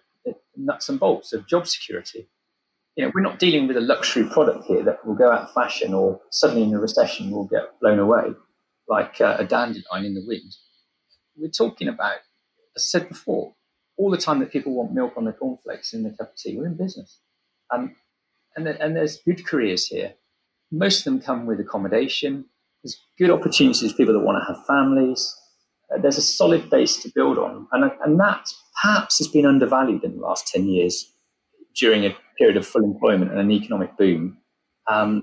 nuts 0.56 0.88
and 0.88 1.00
bolts 1.00 1.32
of 1.32 1.46
job 1.46 1.66
security. 1.66 2.28
You 2.96 3.04
know, 3.04 3.12
we're 3.14 3.22
not 3.22 3.38
dealing 3.38 3.66
with 3.66 3.76
a 3.76 3.80
luxury 3.80 4.28
product 4.28 4.64
here 4.66 4.82
that 4.82 5.06
will 5.06 5.14
go 5.14 5.30
out 5.30 5.42
of 5.42 5.52
fashion 5.52 5.94
or 5.94 6.20
suddenly 6.30 6.62
in 6.62 6.74
a 6.74 6.78
recession 6.78 7.30
will 7.30 7.46
get 7.46 7.80
blown 7.80 7.98
away 7.98 8.34
like 8.88 9.20
uh, 9.20 9.36
a 9.38 9.44
dandelion 9.44 10.04
in 10.04 10.14
the 10.14 10.24
wind. 10.26 10.54
We're 11.36 11.48
talking 11.48 11.88
about, 11.88 12.18
as 12.76 12.82
I 12.82 12.98
said 12.98 13.08
before, 13.08 13.54
all 13.96 14.10
the 14.10 14.18
time 14.18 14.40
that 14.40 14.52
people 14.52 14.74
want 14.74 14.92
milk 14.92 15.14
on 15.16 15.24
their 15.24 15.32
cornflakes 15.32 15.94
in 15.94 16.02
their 16.02 16.12
cup 16.12 16.30
of 16.30 16.36
tea. 16.36 16.56
We're 16.56 16.66
in 16.66 16.76
business. 16.76 17.20
Um, 17.72 17.96
and, 18.56 18.66
and 18.68 18.96
there's 18.96 19.18
good 19.18 19.46
careers 19.46 19.86
here. 19.86 20.14
Most 20.70 20.98
of 20.98 21.04
them 21.04 21.20
come 21.20 21.46
with 21.46 21.60
accommodation. 21.60 22.46
There's 22.82 22.98
good 23.18 23.30
opportunities 23.30 23.92
for 23.92 23.96
people 23.96 24.14
that 24.14 24.20
want 24.20 24.42
to 24.42 24.52
have 24.52 24.66
families. 24.66 25.34
Uh, 25.92 26.00
there's 26.00 26.18
a 26.18 26.22
solid 26.22 26.68
base 26.68 26.96
to 27.02 27.10
build 27.14 27.38
on. 27.38 27.66
And, 27.72 27.90
and 28.04 28.20
that 28.20 28.46
perhaps 28.82 29.18
has 29.18 29.28
been 29.28 29.46
undervalued 29.46 30.04
in 30.04 30.16
the 30.16 30.22
last 30.22 30.48
10 30.48 30.66
years 30.66 31.11
during 31.74 32.04
a 32.04 32.16
period 32.38 32.56
of 32.56 32.66
full 32.66 32.84
employment 32.84 33.30
and 33.30 33.40
an 33.40 33.50
economic 33.50 33.96
boom. 33.96 34.38
Um, 34.90 35.22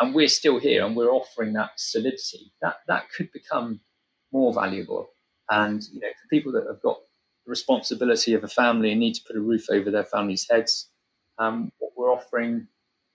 and 0.00 0.14
we're 0.14 0.28
still 0.28 0.58
here 0.58 0.84
and 0.84 0.96
we're 0.96 1.10
offering 1.10 1.54
that 1.54 1.70
solidity. 1.76 2.52
That, 2.62 2.76
that 2.88 3.04
could 3.16 3.32
become 3.32 3.80
more 4.32 4.52
valuable. 4.52 5.08
And 5.50 5.82
you 5.92 6.00
know, 6.00 6.08
for 6.08 6.28
people 6.28 6.52
that 6.52 6.66
have 6.66 6.82
got 6.82 6.98
the 7.44 7.50
responsibility 7.50 8.34
of 8.34 8.44
a 8.44 8.48
family 8.48 8.90
and 8.90 9.00
need 9.00 9.14
to 9.14 9.22
put 9.26 9.36
a 9.36 9.40
roof 9.40 9.66
over 9.70 9.90
their 9.90 10.04
family's 10.04 10.46
heads, 10.50 10.88
um, 11.38 11.72
what 11.78 11.92
we're 11.96 12.12
offering 12.12 12.66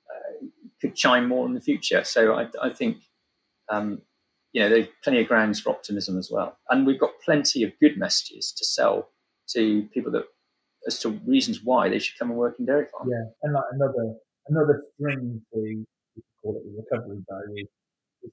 uh, 0.09 0.45
could 0.79 0.97
shine 0.97 1.27
more 1.27 1.45
in 1.45 1.53
the 1.53 1.61
future. 1.61 2.03
So 2.03 2.33
I, 2.33 2.47
I 2.61 2.69
think, 2.69 2.97
um, 3.69 4.01
you 4.53 4.61
know, 4.61 4.69
there's 4.69 4.87
plenty 5.03 5.21
of 5.21 5.27
grounds 5.27 5.59
for 5.59 5.69
optimism 5.69 6.17
as 6.17 6.29
well. 6.31 6.57
And 6.69 6.85
we've 6.85 6.99
got 6.99 7.11
plenty 7.23 7.63
of 7.63 7.71
good 7.79 7.97
messages 7.97 8.51
to 8.53 8.65
sell 8.65 9.09
to 9.49 9.87
people 9.93 10.11
that 10.13 10.25
as 10.87 10.99
to 10.99 11.09
reasons 11.25 11.61
why 11.63 11.89
they 11.89 11.99
should 11.99 12.17
come 12.17 12.29
and 12.29 12.37
work 12.37 12.55
in 12.59 12.65
dairy 12.65 12.85
farm. 12.91 13.09
Yeah, 13.09 13.25
and 13.43 13.53
like 13.53 13.63
another 13.73 14.15
another 14.47 14.83
string 14.95 15.41
to 15.53 15.85
call 16.41 16.57
it 16.57 16.63
the 16.65 16.83
recovery 16.83 17.23
bow 17.27 17.41
is, 17.55 17.67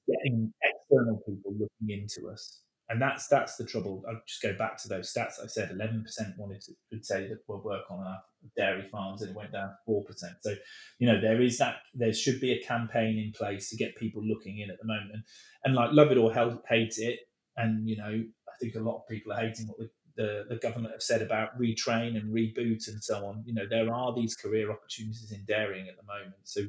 getting 0.07 0.53
external 0.63 1.17
people 1.25 1.53
looking 1.53 1.89
into 1.89 2.29
us 2.29 2.61
and 2.89 2.99
that's 2.99 3.27
that's 3.27 3.55
the 3.55 3.65
trouble. 3.65 4.03
I'll 4.09 4.19
just 4.27 4.41
go 4.41 4.53
back 4.53 4.77
to 4.81 4.87
those 4.87 5.13
stats 5.13 5.41
I 5.41 5.47
said. 5.47 5.69
Eleven 5.71 6.03
percent 6.03 6.33
wanted 6.37 6.61
to 6.61 6.73
would 6.91 7.05
say 7.05 7.27
that 7.27 7.37
we'll 7.47 7.61
work 7.61 7.83
on 7.89 7.99
our 7.99 8.17
dairy 8.57 8.87
farms, 8.91 9.21
and 9.21 9.29
it 9.29 9.35
went 9.35 9.51
down 9.51 9.69
four 9.85 10.03
percent. 10.03 10.33
So, 10.41 10.55
you 10.97 11.07
know, 11.07 11.21
there 11.21 11.39
is 11.39 11.59
that. 11.59 11.75
There 11.93 12.13
should 12.13 12.41
be 12.41 12.51
a 12.51 12.63
campaign 12.63 13.19
in 13.19 13.31
place 13.31 13.69
to 13.69 13.77
get 13.77 13.95
people 13.95 14.23
looking 14.25 14.59
in 14.59 14.71
at 14.71 14.77
the 14.81 14.87
moment, 14.87 15.11
and, 15.13 15.23
and 15.65 15.75
like 15.75 15.91
love 15.93 16.11
it 16.11 16.17
or 16.17 16.33
hate 16.67 16.95
it. 16.97 17.19
And 17.57 17.87
you 17.87 17.97
know, 17.97 18.09
I 18.09 18.51
think 18.59 18.73
a 18.73 18.79
lot 18.79 18.97
of 18.97 19.07
people 19.07 19.33
are 19.33 19.39
hating 19.39 19.67
what 19.67 19.77
the, 19.77 19.89
the, 20.19 20.45
the 20.49 20.57
government 20.57 20.93
have 20.93 21.01
said 21.01 21.21
about 21.21 21.59
retrain 21.59 22.17
and 22.17 22.33
reboot 22.33 22.87
and 22.87 23.03
so 23.03 23.25
on. 23.25 23.43
You 23.45 23.53
know, 23.53 23.65
there 23.67 23.91
are 23.91 24.13
these 24.13 24.35
career 24.35 24.71
opportunities 24.71 25.31
in 25.31 25.45
dairying 25.45 25.87
at 25.87 25.97
the 25.97 26.03
moment. 26.03 26.35
So, 26.43 26.61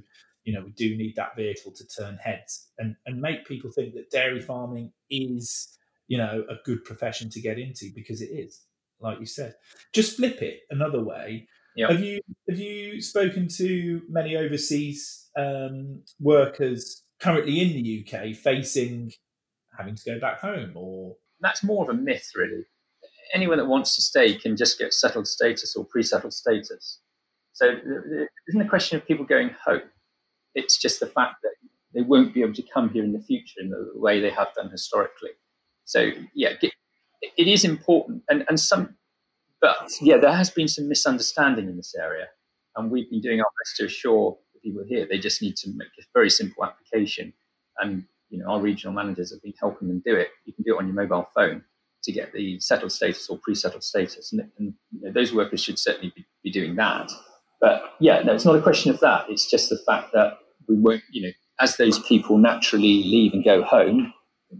you 0.44 0.54
know, 0.54 0.62
we 0.64 0.70
do 0.70 0.96
need 0.96 1.16
that 1.16 1.36
vehicle 1.36 1.72
to 1.72 1.86
turn 1.86 2.16
heads 2.16 2.68
and 2.78 2.96
and 3.04 3.20
make 3.20 3.46
people 3.46 3.70
think 3.70 3.94
that 3.94 4.10
dairy 4.10 4.40
farming 4.40 4.92
is 5.10 5.76
you 6.10 6.18
know, 6.18 6.44
a 6.50 6.56
good 6.64 6.84
profession 6.84 7.30
to 7.30 7.40
get 7.40 7.56
into 7.56 7.88
because 7.94 8.20
it 8.20 8.30
is, 8.30 8.62
like 9.00 9.20
you 9.20 9.26
said. 9.26 9.54
Just 9.92 10.16
flip 10.16 10.42
it 10.42 10.62
another 10.68 11.00
way. 11.02 11.46
Yep. 11.76 11.90
Have 11.90 12.00
you 12.02 12.20
have 12.48 12.58
you 12.58 13.00
spoken 13.00 13.46
to 13.56 14.02
many 14.08 14.36
overseas 14.36 15.30
um, 15.36 16.02
workers 16.18 17.04
currently 17.20 17.60
in 17.60 17.68
the 17.68 18.04
UK 18.04 18.34
facing 18.34 19.12
having 19.78 19.94
to 19.94 20.04
go 20.04 20.18
back 20.18 20.40
home, 20.40 20.72
or 20.74 21.14
that's 21.40 21.62
more 21.62 21.84
of 21.84 21.88
a 21.88 21.94
myth, 21.94 22.32
really. 22.34 22.64
Anyone 23.34 23.58
that 23.58 23.66
wants 23.66 23.94
to 23.96 24.02
stay 24.02 24.34
can 24.34 24.56
just 24.56 24.78
get 24.78 24.92
settled 24.92 25.26
status 25.26 25.76
or 25.76 25.84
pre-settled 25.84 26.32
status. 26.32 27.00
So 27.52 27.66
it 27.66 28.28
isn't 28.48 28.60
a 28.60 28.68
question 28.68 28.96
of 28.96 29.06
people 29.06 29.24
going 29.24 29.50
home. 29.64 29.82
It's 30.54 30.78
just 30.78 31.00
the 31.00 31.06
fact 31.06 31.36
that 31.42 31.52
they 31.94 32.02
won't 32.02 32.34
be 32.34 32.42
able 32.42 32.54
to 32.54 32.62
come 32.62 32.88
here 32.90 33.04
in 33.04 33.12
the 33.12 33.20
future 33.20 33.60
in 33.60 33.70
the 33.70 33.90
way 33.94 34.20
they 34.20 34.30
have 34.30 34.48
done 34.54 34.70
historically. 34.70 35.30
So 35.84 36.10
yeah, 36.34 36.54
it 37.36 37.48
is 37.48 37.64
important, 37.64 38.22
and 38.28 38.44
and 38.48 38.58
some, 38.58 38.96
but 39.60 39.90
yeah, 40.00 40.16
there 40.16 40.32
has 40.32 40.50
been 40.50 40.68
some 40.68 40.88
misunderstanding 40.88 41.68
in 41.68 41.76
this 41.76 41.94
area, 41.94 42.28
and 42.76 42.90
we've 42.90 43.10
been 43.10 43.20
doing 43.20 43.40
our 43.40 43.50
best 43.60 43.76
to 43.76 43.86
assure 43.86 44.38
the 44.54 44.60
people 44.60 44.84
here 44.88 45.06
they 45.08 45.18
just 45.18 45.42
need 45.42 45.56
to 45.56 45.70
make 45.70 45.88
a 45.98 46.02
very 46.14 46.30
simple 46.30 46.64
application, 46.64 47.32
and 47.78 48.04
you 48.30 48.38
know 48.38 48.46
our 48.50 48.60
regional 48.60 48.94
managers 48.94 49.32
have 49.32 49.42
been 49.42 49.54
helping 49.60 49.88
them 49.88 50.02
do 50.04 50.14
it. 50.14 50.28
You 50.44 50.52
can 50.52 50.64
do 50.64 50.76
it 50.76 50.78
on 50.78 50.86
your 50.86 50.94
mobile 50.94 51.28
phone 51.34 51.64
to 52.02 52.12
get 52.12 52.32
the 52.32 52.58
settled 52.60 52.92
status 52.92 53.28
or 53.28 53.38
pre-settled 53.38 53.84
status, 53.84 54.32
and, 54.32 54.42
and 54.58 54.74
you 54.92 55.00
know, 55.02 55.12
those 55.12 55.34
workers 55.34 55.62
should 55.62 55.78
certainly 55.78 56.12
be, 56.16 56.24
be 56.42 56.50
doing 56.50 56.76
that. 56.76 57.10
But 57.60 57.82
yeah, 58.00 58.22
no, 58.22 58.34
it's 58.34 58.44
not 58.44 58.56
a 58.56 58.62
question 58.62 58.90
of 58.90 59.00
that. 59.00 59.26
It's 59.28 59.50
just 59.50 59.68
the 59.68 59.78
fact 59.86 60.12
that 60.14 60.38
we 60.66 60.76
won't, 60.76 61.02
you 61.10 61.22
know, 61.22 61.32
as 61.60 61.76
those 61.76 61.98
people 62.00 62.38
naturally 62.38 63.02
leave 63.04 63.34
and 63.34 63.44
go 63.44 63.62
home, 63.62 64.12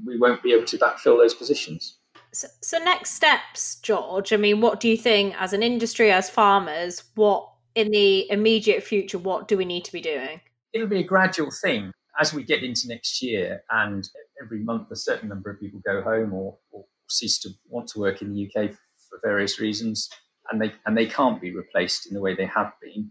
we 0.07 0.19
won't 0.19 0.43
be 0.43 0.53
able 0.53 0.67
to 0.67 0.79
backfill 0.79 1.19
those 1.19 1.35
positions. 1.35 1.97
So, 2.33 2.47
so 2.61 2.79
next 2.79 3.11
steps, 3.11 3.77
George. 3.77 4.33
I 4.33 4.37
mean, 4.37 4.61
what 4.61 4.81
do 4.81 4.89
you 4.89 4.97
think 4.97 5.35
as 5.41 5.53
an 5.53 5.63
industry, 5.63 6.13
as 6.13 6.31
farmers, 6.31 7.05
what 7.15 7.49
in 7.75 7.91
the 7.91 8.31
immediate 8.31 8.83
future, 8.83 9.19
what 9.19 9.49
do 9.49 9.57
we 9.57 9.65
need 9.65 9.85
to 9.85 9.93
be 9.93 10.01
doing? 10.01 10.41
It'll 10.73 10.87
be 10.87 11.01
a 11.01 11.05
gradual 11.05 11.51
thing 11.51 11.93
as 12.21 12.35
we 12.35 12.45
get 12.45 12.63
into 12.63 12.89
next 12.89 13.23
year, 13.23 13.63
and 13.71 14.09
every 14.43 14.61
month 14.61 14.91
a 14.91 14.97
certain 14.97 15.29
number 15.29 15.51
of 15.51 15.59
people 15.59 15.81
go 15.85 16.03
home 16.03 16.33
or, 16.33 16.59
or 16.71 16.85
cease 17.11 17.39
to 17.41 17.51
want 17.69 17.89
to 17.89 18.01
work 18.01 18.23
in 18.23 18.33
the 18.33 18.47
UK 18.47 18.71
for 19.09 19.21
various 19.23 19.61
reasons, 19.61 20.09
and 20.51 20.61
they 20.61 20.73
and 20.87 20.97
they 20.97 21.07
can't 21.07 21.41
be 21.41 21.55
replaced 21.55 22.07
in 22.07 22.15
the 22.15 22.21
way 22.21 22.35
they 22.35 22.47
have 22.47 22.73
been. 22.83 23.11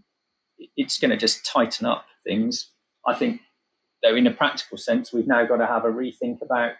It's 0.75 0.99
going 0.99 1.11
to 1.11 1.17
just 1.17 1.45
tighten 1.45 1.85
up 1.85 2.05
things. 2.25 2.71
I 3.05 3.13
think 3.13 3.41
though 4.03 4.15
in 4.15 4.27
a 4.27 4.31
practical 4.31 4.77
sense, 4.77 5.13
we've 5.13 5.27
now 5.27 5.45
got 5.45 5.57
to 5.57 5.67
have 5.67 5.85
a 5.85 5.89
rethink 5.89 6.41
about 6.41 6.73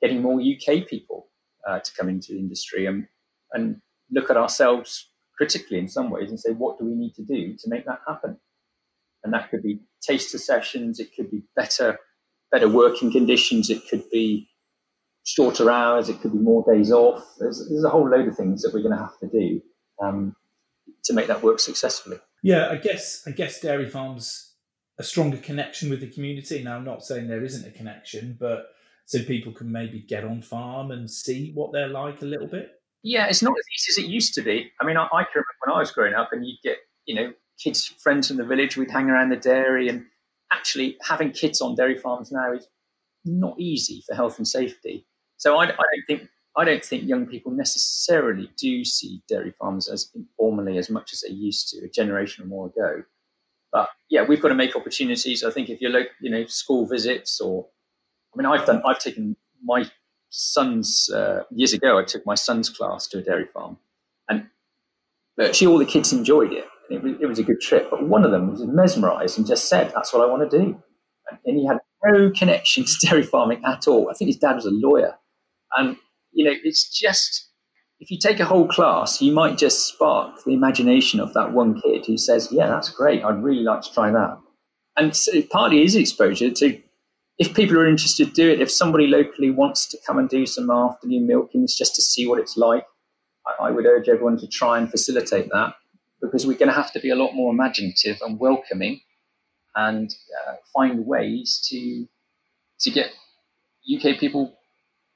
getting 0.00 0.22
more 0.22 0.40
UK 0.40 0.86
people 0.86 1.28
uh, 1.66 1.80
to 1.80 1.92
come 1.98 2.08
into 2.08 2.32
the 2.32 2.38
industry 2.38 2.86
and 2.86 3.06
and 3.52 3.80
look 4.10 4.30
at 4.30 4.36
ourselves 4.36 5.10
critically 5.36 5.78
in 5.78 5.88
some 5.88 6.10
ways 6.10 6.30
and 6.30 6.38
say, 6.38 6.52
what 6.52 6.78
do 6.78 6.84
we 6.84 6.94
need 6.94 7.14
to 7.14 7.22
do 7.22 7.56
to 7.58 7.68
make 7.68 7.84
that 7.86 8.00
happen? 8.06 8.38
And 9.24 9.32
that 9.32 9.50
could 9.50 9.62
be 9.62 9.80
taster 10.02 10.38
sessions, 10.38 11.00
it 11.00 11.14
could 11.16 11.30
be 11.30 11.42
better 11.56 11.98
better 12.52 12.68
working 12.68 13.10
conditions, 13.10 13.68
it 13.68 13.82
could 13.90 14.08
be 14.10 14.48
shorter 15.24 15.70
hours, 15.70 16.08
it 16.08 16.20
could 16.20 16.32
be 16.32 16.38
more 16.38 16.64
days 16.70 16.92
off. 16.92 17.24
There's, 17.38 17.66
there's 17.68 17.84
a 17.84 17.88
whole 17.88 18.08
load 18.08 18.28
of 18.28 18.36
things 18.36 18.62
that 18.62 18.72
we're 18.72 18.82
going 18.82 18.96
to 18.96 19.02
have 19.02 19.18
to 19.20 19.28
do 19.28 19.60
um, 20.02 20.36
to 21.04 21.12
make 21.12 21.26
that 21.26 21.42
work 21.42 21.60
successfully. 21.60 22.18
Yeah, 22.42 22.68
I 22.70 22.76
guess 22.76 23.22
I 23.26 23.30
guess 23.30 23.60
dairy 23.60 23.88
farms 23.88 24.54
a 24.98 25.02
stronger 25.02 25.38
connection 25.38 25.90
with 25.90 26.00
the 26.00 26.10
community. 26.10 26.62
Now, 26.62 26.76
I'm 26.76 26.84
not 26.84 27.02
saying 27.02 27.26
there 27.26 27.42
isn't 27.42 27.66
a 27.66 27.70
connection, 27.70 28.36
but 28.38 28.66
so 29.06 29.22
people 29.22 29.52
can 29.52 29.72
maybe 29.72 30.00
get 30.00 30.24
on 30.24 30.42
farm 30.42 30.90
and 30.90 31.10
see 31.10 31.52
what 31.54 31.72
they're 31.72 31.88
like 31.88 32.22
a 32.22 32.26
little 32.26 32.46
bit. 32.46 32.70
Yeah, 33.02 33.26
it's 33.26 33.42
not 33.42 33.52
as 33.58 33.64
easy 33.74 34.00
as 34.00 34.04
it 34.04 34.10
used 34.10 34.34
to 34.34 34.42
be. 34.42 34.70
I 34.80 34.86
mean, 34.86 34.96
I, 34.96 35.04
I 35.04 35.24
can 35.24 35.32
remember 35.34 35.64
when 35.64 35.74
I 35.74 35.78
was 35.78 35.90
growing 35.90 36.14
up, 36.14 36.30
and 36.32 36.46
you'd 36.46 36.60
get 36.62 36.78
you 37.06 37.14
know 37.14 37.32
kids, 37.58 37.86
friends 37.86 38.28
from 38.28 38.36
the 38.36 38.44
village. 38.44 38.76
We'd 38.76 38.90
hang 38.90 39.10
around 39.10 39.30
the 39.30 39.36
dairy, 39.36 39.88
and 39.88 40.04
actually 40.52 40.96
having 41.02 41.32
kids 41.32 41.60
on 41.60 41.74
dairy 41.74 41.98
farms 41.98 42.30
now 42.30 42.52
is 42.52 42.68
not 43.24 43.58
easy 43.58 44.02
for 44.06 44.14
health 44.14 44.38
and 44.38 44.46
safety. 44.46 45.06
So 45.36 45.58
I, 45.58 45.64
I 45.64 45.66
don't 45.68 46.06
think 46.06 46.28
I 46.56 46.64
don't 46.64 46.84
think 46.84 47.08
young 47.08 47.26
people 47.26 47.50
necessarily 47.52 48.50
do 48.56 48.84
see 48.84 49.22
dairy 49.28 49.52
farms 49.58 49.88
as 49.88 50.10
informally 50.14 50.78
as 50.78 50.88
much 50.88 51.12
as 51.12 51.20
they 51.20 51.34
used 51.34 51.68
to 51.70 51.84
a 51.84 51.88
generation 51.88 52.44
or 52.44 52.46
more 52.46 52.66
ago. 52.66 53.02
But 53.72 53.88
yeah, 54.08 54.22
we've 54.22 54.40
got 54.40 54.48
to 54.48 54.54
make 54.54 54.76
opportunities. 54.76 55.42
I 55.42 55.50
think 55.50 55.68
if 55.68 55.80
you 55.80 55.88
look, 55.88 56.06
you 56.20 56.30
know, 56.30 56.46
school 56.46 56.86
visits 56.86 57.40
or, 57.40 57.66
I 58.32 58.38
mean, 58.38 58.46
I've 58.46 58.64
done, 58.66 58.80
I've 58.86 59.00
taken 59.00 59.36
my 59.64 59.90
son's 60.30 61.10
uh, 61.10 61.42
years 61.50 61.72
ago. 61.72 61.98
I 61.98 62.04
took 62.04 62.24
my 62.24 62.36
son's 62.36 62.68
class 62.68 63.08
to 63.08 63.18
a 63.18 63.22
dairy 63.22 63.46
farm, 63.52 63.78
and 64.28 64.46
actually 65.40 65.66
all 65.68 65.78
the 65.78 65.84
kids 65.84 66.12
enjoyed 66.12 66.52
it. 66.52 66.64
It 66.90 67.02
was, 67.02 67.14
it 67.20 67.26
was 67.26 67.38
a 67.38 67.42
good 67.42 67.60
trip. 67.60 67.88
But 67.90 68.06
one 68.06 68.24
of 68.24 68.30
them 68.30 68.50
was 68.50 68.62
mesmerised 68.64 69.38
and 69.38 69.46
just 69.46 69.68
said, 69.68 69.92
"That's 69.94 70.12
what 70.12 70.22
I 70.22 70.30
want 70.30 70.48
to 70.48 70.58
do." 70.58 70.82
And 71.44 71.58
he 71.58 71.66
had 71.66 71.78
no 72.04 72.30
connection 72.30 72.84
to 72.84 72.92
dairy 73.06 73.22
farming 73.22 73.62
at 73.64 73.88
all. 73.88 74.10
I 74.10 74.14
think 74.14 74.28
his 74.28 74.36
dad 74.36 74.54
was 74.54 74.66
a 74.66 74.70
lawyer, 74.70 75.16
and 75.76 75.96
you 76.32 76.44
know, 76.44 76.54
it's 76.64 76.88
just 76.88 77.48
if 78.00 78.10
you 78.10 78.18
take 78.18 78.40
a 78.40 78.44
whole 78.44 78.66
class, 78.68 79.22
you 79.22 79.32
might 79.32 79.56
just 79.56 79.86
spark 79.86 80.44
the 80.44 80.52
imagination 80.52 81.20
of 81.20 81.32
that 81.34 81.52
one 81.52 81.80
kid 81.80 82.04
who 82.06 82.18
says, 82.18 82.48
"Yeah, 82.50 82.68
that's 82.68 82.90
great. 82.90 83.24
I'd 83.24 83.42
really 83.42 83.62
like 83.62 83.82
to 83.82 83.92
try 83.92 84.10
that." 84.10 84.38
And 84.96 85.14
so 85.16 85.42
partly 85.42 85.82
is 85.82 85.96
exposure 85.96 86.50
to 86.50 86.80
if 87.38 87.54
people 87.54 87.76
are 87.78 87.86
interested, 87.86 88.32
do 88.32 88.48
it. 88.50 88.60
If 88.60 88.70
somebody 88.70 89.06
locally 89.06 89.50
wants 89.50 89.86
to 89.88 89.98
come 90.06 90.18
and 90.18 90.28
do 90.28 90.46
some 90.46 90.70
afternoon 90.70 91.26
milkings 91.26 91.76
just 91.76 91.94
to 91.96 92.02
see 92.02 92.26
what 92.26 92.38
it's 92.38 92.56
like, 92.56 92.84
I, 93.46 93.66
I 93.66 93.70
would 93.70 93.86
urge 93.86 94.08
everyone 94.08 94.38
to 94.38 94.46
try 94.46 94.78
and 94.78 94.90
facilitate 94.90 95.48
that 95.52 95.74
because 96.20 96.46
we're 96.46 96.58
going 96.58 96.68
to 96.68 96.74
have 96.74 96.92
to 96.92 97.00
be 97.00 97.10
a 97.10 97.16
lot 97.16 97.34
more 97.34 97.52
imaginative 97.52 98.18
and 98.22 98.38
welcoming 98.38 99.00
and 99.74 100.14
uh, 100.46 100.54
find 100.72 101.06
ways 101.06 101.66
to 101.70 102.06
to 102.80 102.90
get 102.90 103.10
UK 103.92 104.18
people 104.18 104.56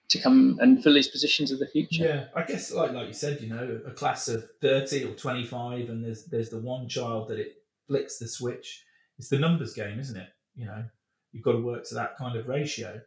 to 0.08 0.20
come 0.20 0.58
and 0.60 0.82
fill 0.82 0.94
these 0.94 1.08
positions 1.08 1.50
of 1.50 1.58
the 1.58 1.66
future. 1.66 2.04
Yeah, 2.04 2.24
I 2.34 2.42
guess 2.42 2.72
like 2.72 2.92
like 2.92 3.08
you 3.08 3.12
said, 3.12 3.40
you 3.40 3.48
know, 3.48 3.80
a 3.86 3.90
class 3.90 4.28
of 4.28 4.48
thirty 4.60 5.04
or 5.04 5.14
twenty 5.14 5.44
five, 5.44 5.88
and 5.88 6.04
there's 6.04 6.24
there's 6.24 6.50
the 6.50 6.58
one 6.58 6.88
child 6.88 7.28
that 7.28 7.38
it 7.38 7.62
flicks 7.86 8.18
the 8.18 8.28
switch. 8.28 8.84
It's 9.18 9.28
the 9.28 9.38
numbers 9.38 9.74
game, 9.74 9.98
isn't 9.98 10.16
it? 10.16 10.28
You 10.54 10.66
know, 10.66 10.84
you've 11.32 11.44
got 11.44 11.52
to 11.52 11.62
work 11.62 11.84
to 11.88 11.94
that 11.94 12.16
kind 12.16 12.36
of 12.36 12.48
ratio. 12.48 13.00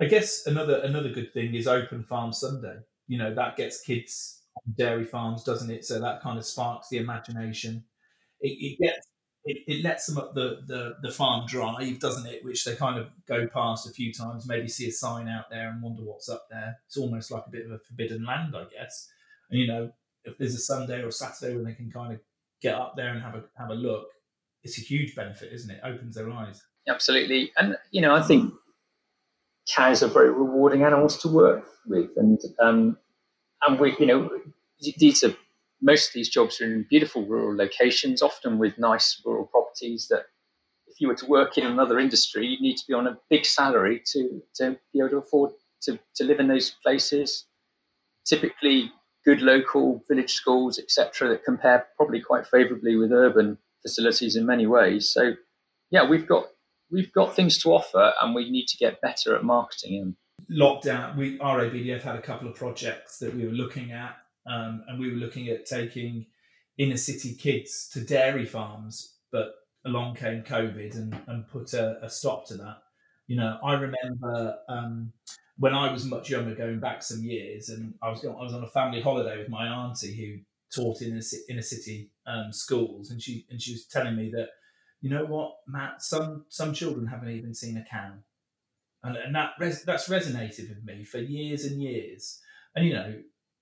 I 0.00 0.06
guess 0.06 0.46
another 0.46 0.80
another 0.80 1.10
good 1.10 1.32
thing 1.32 1.54
is 1.54 1.68
Open 1.68 2.02
Farm 2.02 2.32
Sunday. 2.32 2.78
You 3.06 3.18
know, 3.18 3.34
that 3.34 3.56
gets 3.56 3.80
kids 3.80 4.42
on 4.56 4.74
dairy 4.76 5.04
farms, 5.04 5.44
doesn't 5.44 5.70
it? 5.70 5.84
So 5.84 6.00
that 6.00 6.22
kind 6.22 6.38
of 6.38 6.44
sparks 6.44 6.88
the 6.88 6.98
imagination. 6.98 7.84
It, 8.40 8.56
it 8.60 8.78
gets 8.78 9.06
it, 9.48 9.64
it 9.66 9.82
lets 9.82 10.04
them 10.04 10.18
up 10.18 10.34
the, 10.34 10.60
the, 10.66 10.96
the 11.00 11.10
farm 11.10 11.46
drive, 11.46 11.98
doesn't 12.00 12.26
it? 12.26 12.44
Which 12.44 12.64
they 12.64 12.74
kind 12.76 12.98
of 12.98 13.08
go 13.26 13.46
past 13.48 13.88
a 13.88 13.90
few 13.90 14.12
times, 14.12 14.46
maybe 14.46 14.68
see 14.68 14.88
a 14.88 14.92
sign 14.92 15.26
out 15.26 15.48
there 15.48 15.70
and 15.70 15.82
wonder 15.82 16.02
what's 16.02 16.28
up 16.28 16.48
there. 16.50 16.76
It's 16.86 16.98
almost 16.98 17.30
like 17.30 17.44
a 17.46 17.50
bit 17.50 17.64
of 17.64 17.72
a 17.72 17.78
forbidden 17.78 18.26
land, 18.26 18.54
I 18.54 18.64
guess. 18.64 19.08
And 19.50 19.58
you 19.58 19.66
know, 19.66 19.90
if 20.24 20.36
there's 20.36 20.54
a 20.54 20.58
Sunday 20.58 21.00
or 21.00 21.08
a 21.08 21.12
Saturday 21.12 21.54
when 21.54 21.64
they 21.64 21.72
can 21.72 21.90
kind 21.90 22.12
of 22.12 22.20
get 22.60 22.74
up 22.74 22.94
there 22.94 23.08
and 23.08 23.22
have 23.22 23.36
a 23.36 23.44
have 23.56 23.70
a 23.70 23.74
look, 23.74 24.08
it's 24.62 24.78
a 24.78 24.82
huge 24.82 25.14
benefit, 25.16 25.50
isn't 25.54 25.70
it? 25.70 25.80
Opens 25.82 26.14
their 26.14 26.30
eyes. 26.30 26.62
Absolutely, 26.86 27.50
and 27.56 27.78
you 27.90 28.02
know, 28.02 28.14
I 28.14 28.20
think 28.20 28.52
cows 29.74 30.02
are 30.02 30.08
very 30.08 30.30
rewarding 30.30 30.82
animals 30.82 31.16
to 31.22 31.28
work 31.28 31.64
with, 31.86 32.10
and 32.16 32.38
um, 32.60 32.98
and 33.66 33.80
we, 33.80 33.96
you 33.98 34.04
know, 34.04 34.28
these 34.98 35.24
are 35.24 35.34
most 35.80 36.08
of 36.08 36.14
these 36.14 36.28
jobs 36.28 36.60
are 36.60 36.64
in 36.64 36.86
beautiful 36.88 37.24
rural 37.24 37.56
locations, 37.56 38.22
often 38.22 38.58
with 38.58 38.78
nice 38.78 39.20
rural 39.24 39.46
properties 39.46 40.08
that 40.10 40.24
if 40.86 41.00
you 41.00 41.08
were 41.08 41.14
to 41.14 41.26
work 41.26 41.56
in 41.56 41.66
another 41.66 41.98
industry, 41.98 42.46
you'd 42.46 42.60
need 42.60 42.76
to 42.76 42.86
be 42.86 42.94
on 42.94 43.06
a 43.06 43.18
big 43.30 43.44
salary 43.44 44.02
to, 44.12 44.42
to 44.56 44.76
be 44.92 44.98
able 44.98 45.10
to 45.10 45.16
afford 45.18 45.52
to, 45.82 45.98
to 46.16 46.24
live 46.24 46.40
in 46.40 46.48
those 46.48 46.74
places. 46.82 47.46
Typically, 48.26 48.90
good 49.24 49.40
local 49.40 50.02
village 50.08 50.32
schools, 50.32 50.78
etc., 50.78 51.28
that 51.28 51.44
compare 51.44 51.86
probably 51.96 52.20
quite 52.20 52.46
favourably 52.46 52.96
with 52.96 53.12
urban 53.12 53.58
facilities 53.82 54.34
in 54.34 54.44
many 54.44 54.66
ways. 54.66 55.10
So, 55.10 55.34
yeah, 55.90 56.08
we've 56.08 56.26
got 56.26 56.46
we've 56.90 57.12
got 57.12 57.36
things 57.36 57.58
to 57.58 57.70
offer, 57.70 58.12
and 58.20 58.34
we 58.34 58.50
need 58.50 58.66
to 58.66 58.76
get 58.76 59.00
better 59.00 59.36
at 59.36 59.44
marketing 59.44 60.00
them. 60.00 60.16
Lockdown, 60.50 61.16
we 61.16 61.38
RABDF 61.38 62.02
had 62.02 62.16
a 62.16 62.22
couple 62.22 62.48
of 62.48 62.54
projects 62.54 63.18
that 63.18 63.34
we 63.34 63.44
were 63.44 63.52
looking 63.52 63.92
at 63.92 64.16
um, 64.48 64.82
and 64.88 64.98
we 64.98 65.10
were 65.10 65.16
looking 65.16 65.48
at 65.48 65.66
taking 65.66 66.26
inner 66.78 66.96
city 66.96 67.34
kids 67.34 67.88
to 67.92 68.00
dairy 68.00 68.46
farms, 68.46 69.16
but 69.32 69.54
along 69.84 70.14
came 70.14 70.42
COVID 70.42 70.94
and, 70.94 71.20
and 71.26 71.48
put 71.48 71.72
a, 71.74 72.04
a 72.04 72.10
stop 72.10 72.46
to 72.48 72.54
that. 72.54 72.78
You 73.26 73.36
know, 73.36 73.58
I 73.62 73.74
remember 73.74 74.58
um, 74.68 75.12
when 75.58 75.74
I 75.74 75.92
was 75.92 76.04
much 76.04 76.30
younger, 76.30 76.54
going 76.54 76.80
back 76.80 77.02
some 77.02 77.22
years, 77.22 77.68
and 77.68 77.94
I 78.02 78.08
was 78.08 78.24
I 78.24 78.28
was 78.28 78.54
on 78.54 78.64
a 78.64 78.68
family 78.68 79.00
holiday 79.00 79.38
with 79.38 79.48
my 79.48 79.66
auntie 79.66 80.14
who 80.14 80.38
taught 80.74 81.02
in 81.02 81.20
inner 81.48 81.62
city 81.62 82.10
um, 82.26 82.52
schools, 82.52 83.10
and 83.10 83.20
she 83.20 83.46
and 83.50 83.60
she 83.60 83.72
was 83.72 83.86
telling 83.86 84.16
me 84.16 84.30
that, 84.34 84.48
you 85.00 85.10
know 85.10 85.24
what, 85.24 85.56
Matt, 85.66 86.02
some 86.02 86.46
some 86.48 86.72
children 86.72 87.06
haven't 87.06 87.30
even 87.30 87.54
seen 87.54 87.76
a 87.76 87.84
cow, 87.90 88.12
and, 89.02 89.16
and 89.16 89.34
that 89.34 89.50
res- 89.58 89.84
that's 89.84 90.08
resonated 90.08 90.68
with 90.68 90.84
me 90.84 91.04
for 91.04 91.18
years 91.18 91.64
and 91.64 91.82
years. 91.82 92.40
And 92.74 92.86
you 92.86 92.94
know, 92.94 93.14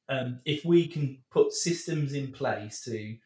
um, 0.08 0.40
if 0.44 0.64
we 0.64 0.86
can 0.86 1.18
put 1.30 1.52
systems 1.52 2.12
in 2.12 2.32
place 2.32 2.82
to 2.84 3.16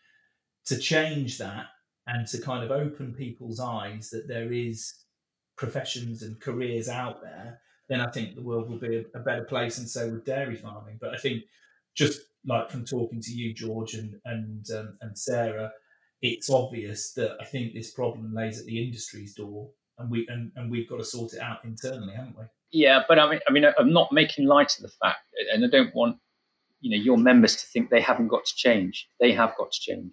to 0.67 0.79
change 0.79 1.39
that 1.39 1.67
and 2.07 2.27
to 2.29 2.41
kind 2.41 2.63
of 2.63 2.71
open 2.71 3.15
people's 3.15 3.61
eyes 3.61 4.11
that 4.11 4.29
there 4.29 4.53
is 4.53 4.95
professions 5.57 6.23
and 6.23 6.41
careers 6.41 6.89
out 6.89 7.23
there, 7.23 7.61
then 7.89 8.01
I 8.01 8.11
think 8.11 8.35
the 8.35 8.43
world 8.43 8.71
will 8.71 8.79
be 8.79 8.99
a, 8.99 9.19
a 9.19 9.21
better 9.21 9.45
place. 9.45 9.79
And 9.79 9.89
so 9.89 10.09
with 10.09 10.25
dairy 10.25 10.57
farming. 10.57 10.99
But 11.01 11.15
I 11.15 11.17
think 11.17 11.43
just 11.95 12.21
like 12.47 12.71
from 12.71 12.85
talking 12.85 13.21
to 13.21 13.33
you, 13.33 13.53
George, 13.53 13.95
and 13.95 14.15
and 14.25 14.65
um, 14.71 14.97
and 15.01 15.19
Sarah, 15.19 15.73
it's 16.23 16.51
obvious 16.51 17.13
that 17.15 17.37
I 17.41 17.45
think 17.45 17.75
this 17.75 17.93
problem 17.93 18.35
lays 18.35 18.59
at 18.59 18.67
the 18.67 18.83
industry's 18.83 19.35
door, 19.35 19.71
and 19.99 20.11
we 20.11 20.27
and, 20.29 20.53
and 20.57 20.71
we've 20.71 20.89
got 20.89 20.99
to 20.99 21.05
sort 21.05 21.35
it 21.35 21.41
out 21.41 21.65
internally, 21.65 22.15
haven't 22.15 22.39
we? 22.39 22.45
Yeah, 22.73 23.03
but 23.09 23.19
I 23.19 23.29
mean, 23.29 23.41
I 23.49 23.53
mean, 23.53 23.65
I'm 23.79 23.93
not 23.93 24.13
making 24.13 24.47
light 24.47 24.77
of 24.77 24.83
the 24.83 24.93
fact, 25.03 25.21
and 25.53 25.65
I 25.65 25.69
don't 25.69 25.95
want 25.95 26.17
you 26.81 26.97
know 26.97 27.03
your 27.03 27.17
members 27.17 27.57
to 27.57 27.67
think 27.67 27.91
they 27.91 28.01
haven't 28.01 28.29
got 28.29 28.45
to 28.45 28.55
change. 28.57 29.09
They 29.21 29.33
have 29.33 29.57
got 29.57 29.73
to 29.73 29.81
change. 29.81 30.13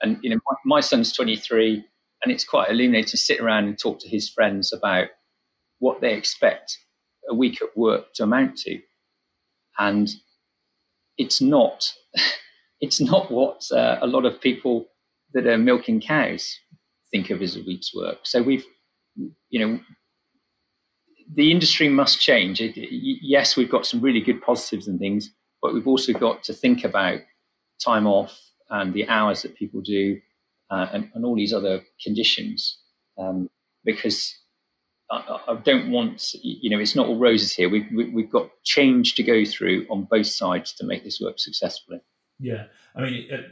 And 0.00 0.18
you 0.22 0.30
know, 0.30 0.40
my, 0.46 0.76
my 0.76 0.80
son's 0.80 1.12
23, 1.12 1.84
and 2.22 2.32
it's 2.32 2.44
quite 2.44 2.70
illuminating 2.70 3.08
to 3.10 3.16
sit 3.16 3.40
around 3.40 3.64
and 3.64 3.78
talk 3.78 4.00
to 4.00 4.08
his 4.08 4.28
friends 4.28 4.72
about 4.72 5.08
what 5.78 6.00
they 6.00 6.14
expect 6.14 6.76
a 7.28 7.34
week 7.34 7.62
at 7.62 7.76
work 7.76 8.12
to 8.14 8.24
amount 8.24 8.56
to, 8.58 8.78
and 9.78 10.10
it's 11.18 11.40
not 11.40 11.92
it's 12.80 13.00
not 13.00 13.30
what 13.30 13.62
uh, 13.72 13.98
a 14.02 14.06
lot 14.06 14.24
of 14.24 14.40
people 14.40 14.86
that 15.34 15.46
are 15.46 15.58
milking 15.58 16.00
cows 16.00 16.58
think 17.10 17.30
of 17.30 17.40
as 17.42 17.56
a 17.56 17.62
week's 17.62 17.94
work. 17.94 18.18
So 18.24 18.42
we've 18.42 18.64
you 19.16 19.60
know 19.60 19.80
the 21.34 21.50
industry 21.50 21.88
must 21.88 22.20
change. 22.20 22.60
Yes, 22.60 23.56
we've 23.56 23.70
got 23.70 23.86
some 23.86 24.00
really 24.00 24.20
good 24.20 24.42
positives 24.42 24.88
and 24.88 24.98
things, 24.98 25.30
but 25.62 25.72
we've 25.72 25.86
also 25.86 26.12
got 26.12 26.42
to 26.42 26.52
think 26.52 26.84
about 26.84 27.20
time 27.82 28.06
off 28.06 28.38
and 28.68 28.92
the 28.92 29.08
hours 29.08 29.42
that 29.42 29.54
people 29.54 29.80
do 29.80 30.20
uh, 30.70 30.88
and, 30.92 31.10
and, 31.14 31.24
all 31.24 31.36
these 31.36 31.52
other 31.52 31.82
conditions 32.02 32.78
um, 33.18 33.48
because 33.84 34.34
I, 35.10 35.38
I, 35.48 35.54
don't 35.56 35.90
want, 35.90 36.32
you 36.42 36.70
know, 36.70 36.78
it's 36.78 36.96
not 36.96 37.06
all 37.06 37.18
roses 37.18 37.52
here. 37.52 37.68
We've, 37.68 37.86
we, 37.92 38.22
have 38.22 38.30
got 38.30 38.50
change 38.64 39.14
to 39.16 39.22
go 39.22 39.44
through 39.44 39.86
on 39.90 40.04
both 40.04 40.26
sides 40.26 40.72
to 40.74 40.86
make 40.86 41.04
this 41.04 41.20
work 41.20 41.38
successfully. 41.38 42.00
Yeah. 42.40 42.64
I 42.96 43.02
mean, 43.02 43.28
uh, 43.30 43.42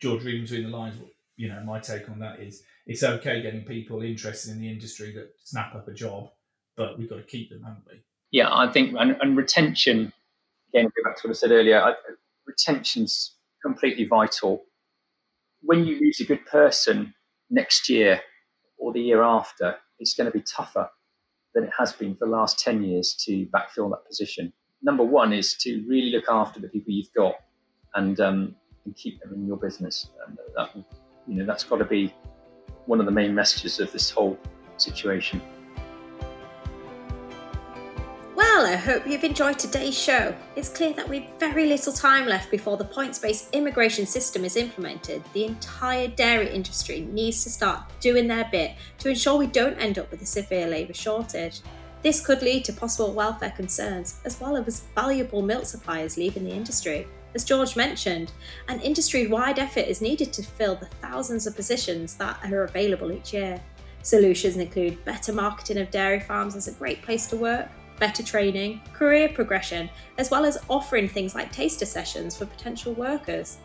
George, 0.00 0.24
reading 0.24 0.42
between 0.42 0.64
the 0.64 0.76
lines, 0.76 0.96
you 1.36 1.48
know, 1.48 1.60
my 1.64 1.78
take 1.80 2.08
on 2.08 2.18
that 2.20 2.40
is 2.40 2.62
it's 2.86 3.02
okay 3.02 3.42
getting 3.42 3.64
people 3.64 4.02
interested 4.02 4.50
in 4.50 4.60
the 4.60 4.70
industry 4.70 5.12
that 5.12 5.34
snap 5.44 5.74
up 5.74 5.86
a 5.88 5.92
job, 5.92 6.30
but 6.76 6.98
we've 6.98 7.08
got 7.10 7.16
to 7.16 7.22
keep 7.22 7.50
them, 7.50 7.62
haven't 7.62 7.84
we? 7.86 8.00
Yeah, 8.30 8.48
I 8.50 8.72
think, 8.72 8.94
and, 8.98 9.16
and 9.20 9.36
retention 9.36 10.12
again, 10.72 10.84
go 10.86 11.08
back 11.08 11.16
to 11.20 11.28
what 11.28 11.36
I 11.36 11.38
said 11.38 11.50
earlier, 11.50 11.80
I, 11.80 11.94
retention's 12.46 13.36
completely 13.62 14.06
vital. 14.06 14.64
When 15.62 15.84
you 15.84 15.98
lose 16.00 16.20
a 16.20 16.24
good 16.24 16.44
person 16.46 17.14
next 17.50 17.88
year 17.88 18.20
or 18.78 18.92
the 18.92 19.00
year 19.00 19.22
after, 19.22 19.76
it's 19.98 20.14
going 20.14 20.30
to 20.30 20.36
be 20.36 20.42
tougher 20.42 20.88
than 21.54 21.64
it 21.64 21.70
has 21.78 21.92
been 21.92 22.14
for 22.14 22.26
the 22.26 22.30
last 22.30 22.58
10 22.60 22.82
years 22.82 23.14
to 23.26 23.46
backfill 23.46 23.90
that 23.90 24.06
position. 24.06 24.52
Number 24.82 25.04
one 25.04 25.32
is 25.32 25.54
to 25.58 25.84
really 25.88 26.10
look 26.10 26.24
after 26.30 26.60
the 26.60 26.68
people 26.68 26.92
you've 26.92 27.12
got 27.14 27.34
and, 27.94 28.18
um, 28.20 28.54
and 28.84 28.96
keep 28.96 29.20
them 29.20 29.34
in 29.34 29.46
your 29.46 29.56
business. 29.56 30.08
And 30.26 30.38
that, 30.56 30.70
you 31.26 31.34
know, 31.34 31.44
that's 31.44 31.64
got 31.64 31.78
to 31.78 31.84
be 31.84 32.14
one 32.86 33.00
of 33.00 33.06
the 33.06 33.12
main 33.12 33.34
messages 33.34 33.78
of 33.80 33.92
this 33.92 34.08
whole 34.08 34.38
situation. 34.78 35.42
Hope 38.80 39.06
you've 39.06 39.24
enjoyed 39.24 39.58
today's 39.58 39.96
show. 39.96 40.34
It's 40.56 40.68
clear 40.68 40.92
that 40.94 41.08
we've 41.08 41.28
very 41.38 41.66
little 41.66 41.92
time 41.92 42.26
left 42.26 42.50
before 42.50 42.76
the 42.76 42.84
points 42.84 43.18
based 43.18 43.54
immigration 43.54 44.06
system 44.06 44.44
is 44.44 44.56
implemented. 44.56 45.22
The 45.32 45.44
entire 45.44 46.08
dairy 46.08 46.50
industry 46.50 47.00
needs 47.12 47.44
to 47.44 47.50
start 47.50 47.82
doing 48.00 48.26
their 48.26 48.48
bit 48.50 48.72
to 48.98 49.10
ensure 49.10 49.36
we 49.36 49.46
don't 49.46 49.78
end 49.78 49.98
up 49.98 50.10
with 50.10 50.22
a 50.22 50.26
severe 50.26 50.66
labour 50.66 50.94
shortage. 50.94 51.60
This 52.02 52.24
could 52.24 52.42
lead 52.42 52.64
to 52.64 52.72
possible 52.72 53.12
welfare 53.12 53.50
concerns, 53.50 54.20
as 54.24 54.40
well 54.40 54.56
as 54.56 54.84
valuable 54.94 55.42
milk 55.42 55.66
suppliers 55.66 56.16
leaving 56.16 56.44
the 56.44 56.50
industry. 56.50 57.06
As 57.34 57.44
George 57.44 57.76
mentioned, 57.76 58.32
an 58.68 58.80
industry 58.80 59.26
wide 59.26 59.58
effort 59.58 59.86
is 59.86 60.00
needed 60.00 60.32
to 60.32 60.42
fill 60.42 60.74
the 60.74 60.86
thousands 60.86 61.46
of 61.46 61.54
positions 61.54 62.14
that 62.14 62.38
are 62.44 62.64
available 62.64 63.12
each 63.12 63.34
year. 63.34 63.60
Solutions 64.02 64.56
include 64.56 65.04
better 65.04 65.32
marketing 65.32 65.78
of 65.78 65.90
dairy 65.90 66.20
farms 66.20 66.56
as 66.56 66.68
a 66.68 66.72
great 66.72 67.02
place 67.02 67.26
to 67.26 67.36
work, 67.36 67.68
better 68.00 68.24
training, 68.24 68.80
career 68.92 69.28
progression, 69.28 69.88
as 70.18 70.30
well 70.30 70.44
as 70.44 70.58
offering 70.68 71.08
things 71.08 71.36
like 71.36 71.52
taster 71.52 71.86
sessions 71.86 72.36
for 72.36 72.46
potential 72.46 72.94
workers. 72.94 73.58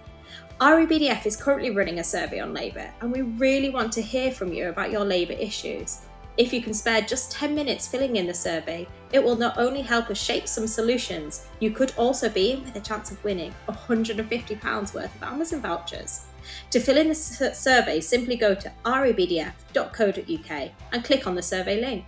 RABDF 0.61 1.25
is 1.25 1.35
currently 1.35 1.71
running 1.71 1.99
a 1.99 2.03
survey 2.03 2.39
on 2.39 2.53
labour, 2.53 2.89
and 3.01 3.11
we 3.11 3.21
really 3.21 3.69
want 3.69 3.91
to 3.93 4.01
hear 4.01 4.31
from 4.31 4.53
you 4.53 4.69
about 4.69 4.91
your 4.91 5.03
labour 5.03 5.33
issues. 5.33 6.01
If 6.37 6.51
you 6.51 6.61
can 6.61 6.73
spare 6.73 7.01
just 7.01 7.31
10 7.31 7.55
minutes 7.55 7.87
filling 7.87 8.17
in 8.17 8.27
the 8.27 8.33
survey, 8.33 8.87
it 9.13 9.23
will 9.23 9.37
not 9.37 9.57
only 9.57 9.81
help 9.81 10.09
us 10.09 10.21
shape 10.21 10.47
some 10.47 10.67
solutions, 10.67 11.47
you 11.61 11.71
could 11.71 11.93
also 11.97 12.27
be 12.29 12.51
in 12.51 12.63
with 12.63 12.75
a 12.75 12.81
chance 12.81 13.09
of 13.09 13.23
winning 13.23 13.53
£150 13.69 14.93
worth 14.93 15.15
of 15.15 15.23
Amazon 15.23 15.61
vouchers. 15.61 16.25
To 16.71 16.79
fill 16.79 16.97
in 16.97 17.07
the 17.07 17.15
survey, 17.15 18.01
simply 18.01 18.35
go 18.35 18.53
to 18.53 18.71
rabdf.co.uk 18.83 20.71
and 20.91 21.03
click 21.03 21.25
on 21.25 21.35
the 21.35 21.41
survey 21.41 21.79
link. 21.79 22.05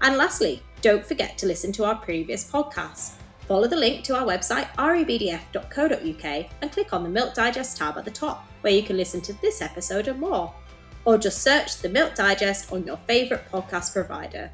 And 0.00 0.16
lastly, 0.16 0.62
don't 0.80 1.04
forget 1.04 1.36
to 1.38 1.46
listen 1.46 1.72
to 1.72 1.84
our 1.84 1.96
previous 1.96 2.50
podcasts. 2.50 3.14
Follow 3.46 3.66
the 3.66 3.76
link 3.76 4.04
to 4.04 4.16
our 4.16 4.26
website, 4.26 4.68
rabdf.co.uk, 4.76 6.46
and 6.60 6.72
click 6.72 6.92
on 6.92 7.02
the 7.02 7.08
Milk 7.08 7.34
Digest 7.34 7.76
tab 7.76 7.96
at 7.96 8.04
the 8.04 8.10
top. 8.10 8.44
where 8.60 8.72
you 8.72 8.82
can 8.82 8.96
listen 8.96 9.20
to 9.20 9.32
this 9.40 9.62
episode 9.62 10.08
and 10.08 10.18
more. 10.18 10.52
Or 11.04 11.16
just 11.16 11.42
search 11.42 11.78
the 11.78 11.88
Milk 11.88 12.14
Digest 12.16 12.72
on 12.72 12.84
your 12.84 12.96
favourite 13.06 13.48
podcast 13.50 13.92
provider. 13.92 14.50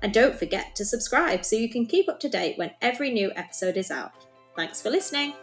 And 0.00 0.12
don't 0.14 0.38
forget 0.38 0.74
to 0.76 0.84
subscribe 0.84 1.44
so 1.44 1.56
you 1.56 1.68
can 1.68 1.86
keep 1.86 2.08
up 2.08 2.20
to 2.20 2.28
date 2.28 2.56
when 2.56 2.70
every 2.80 3.10
new 3.10 3.32
episode 3.34 3.76
is 3.76 3.90
out. 3.90 4.26
Thanks 4.56 4.80
for 4.80 4.90
listening. 4.90 5.34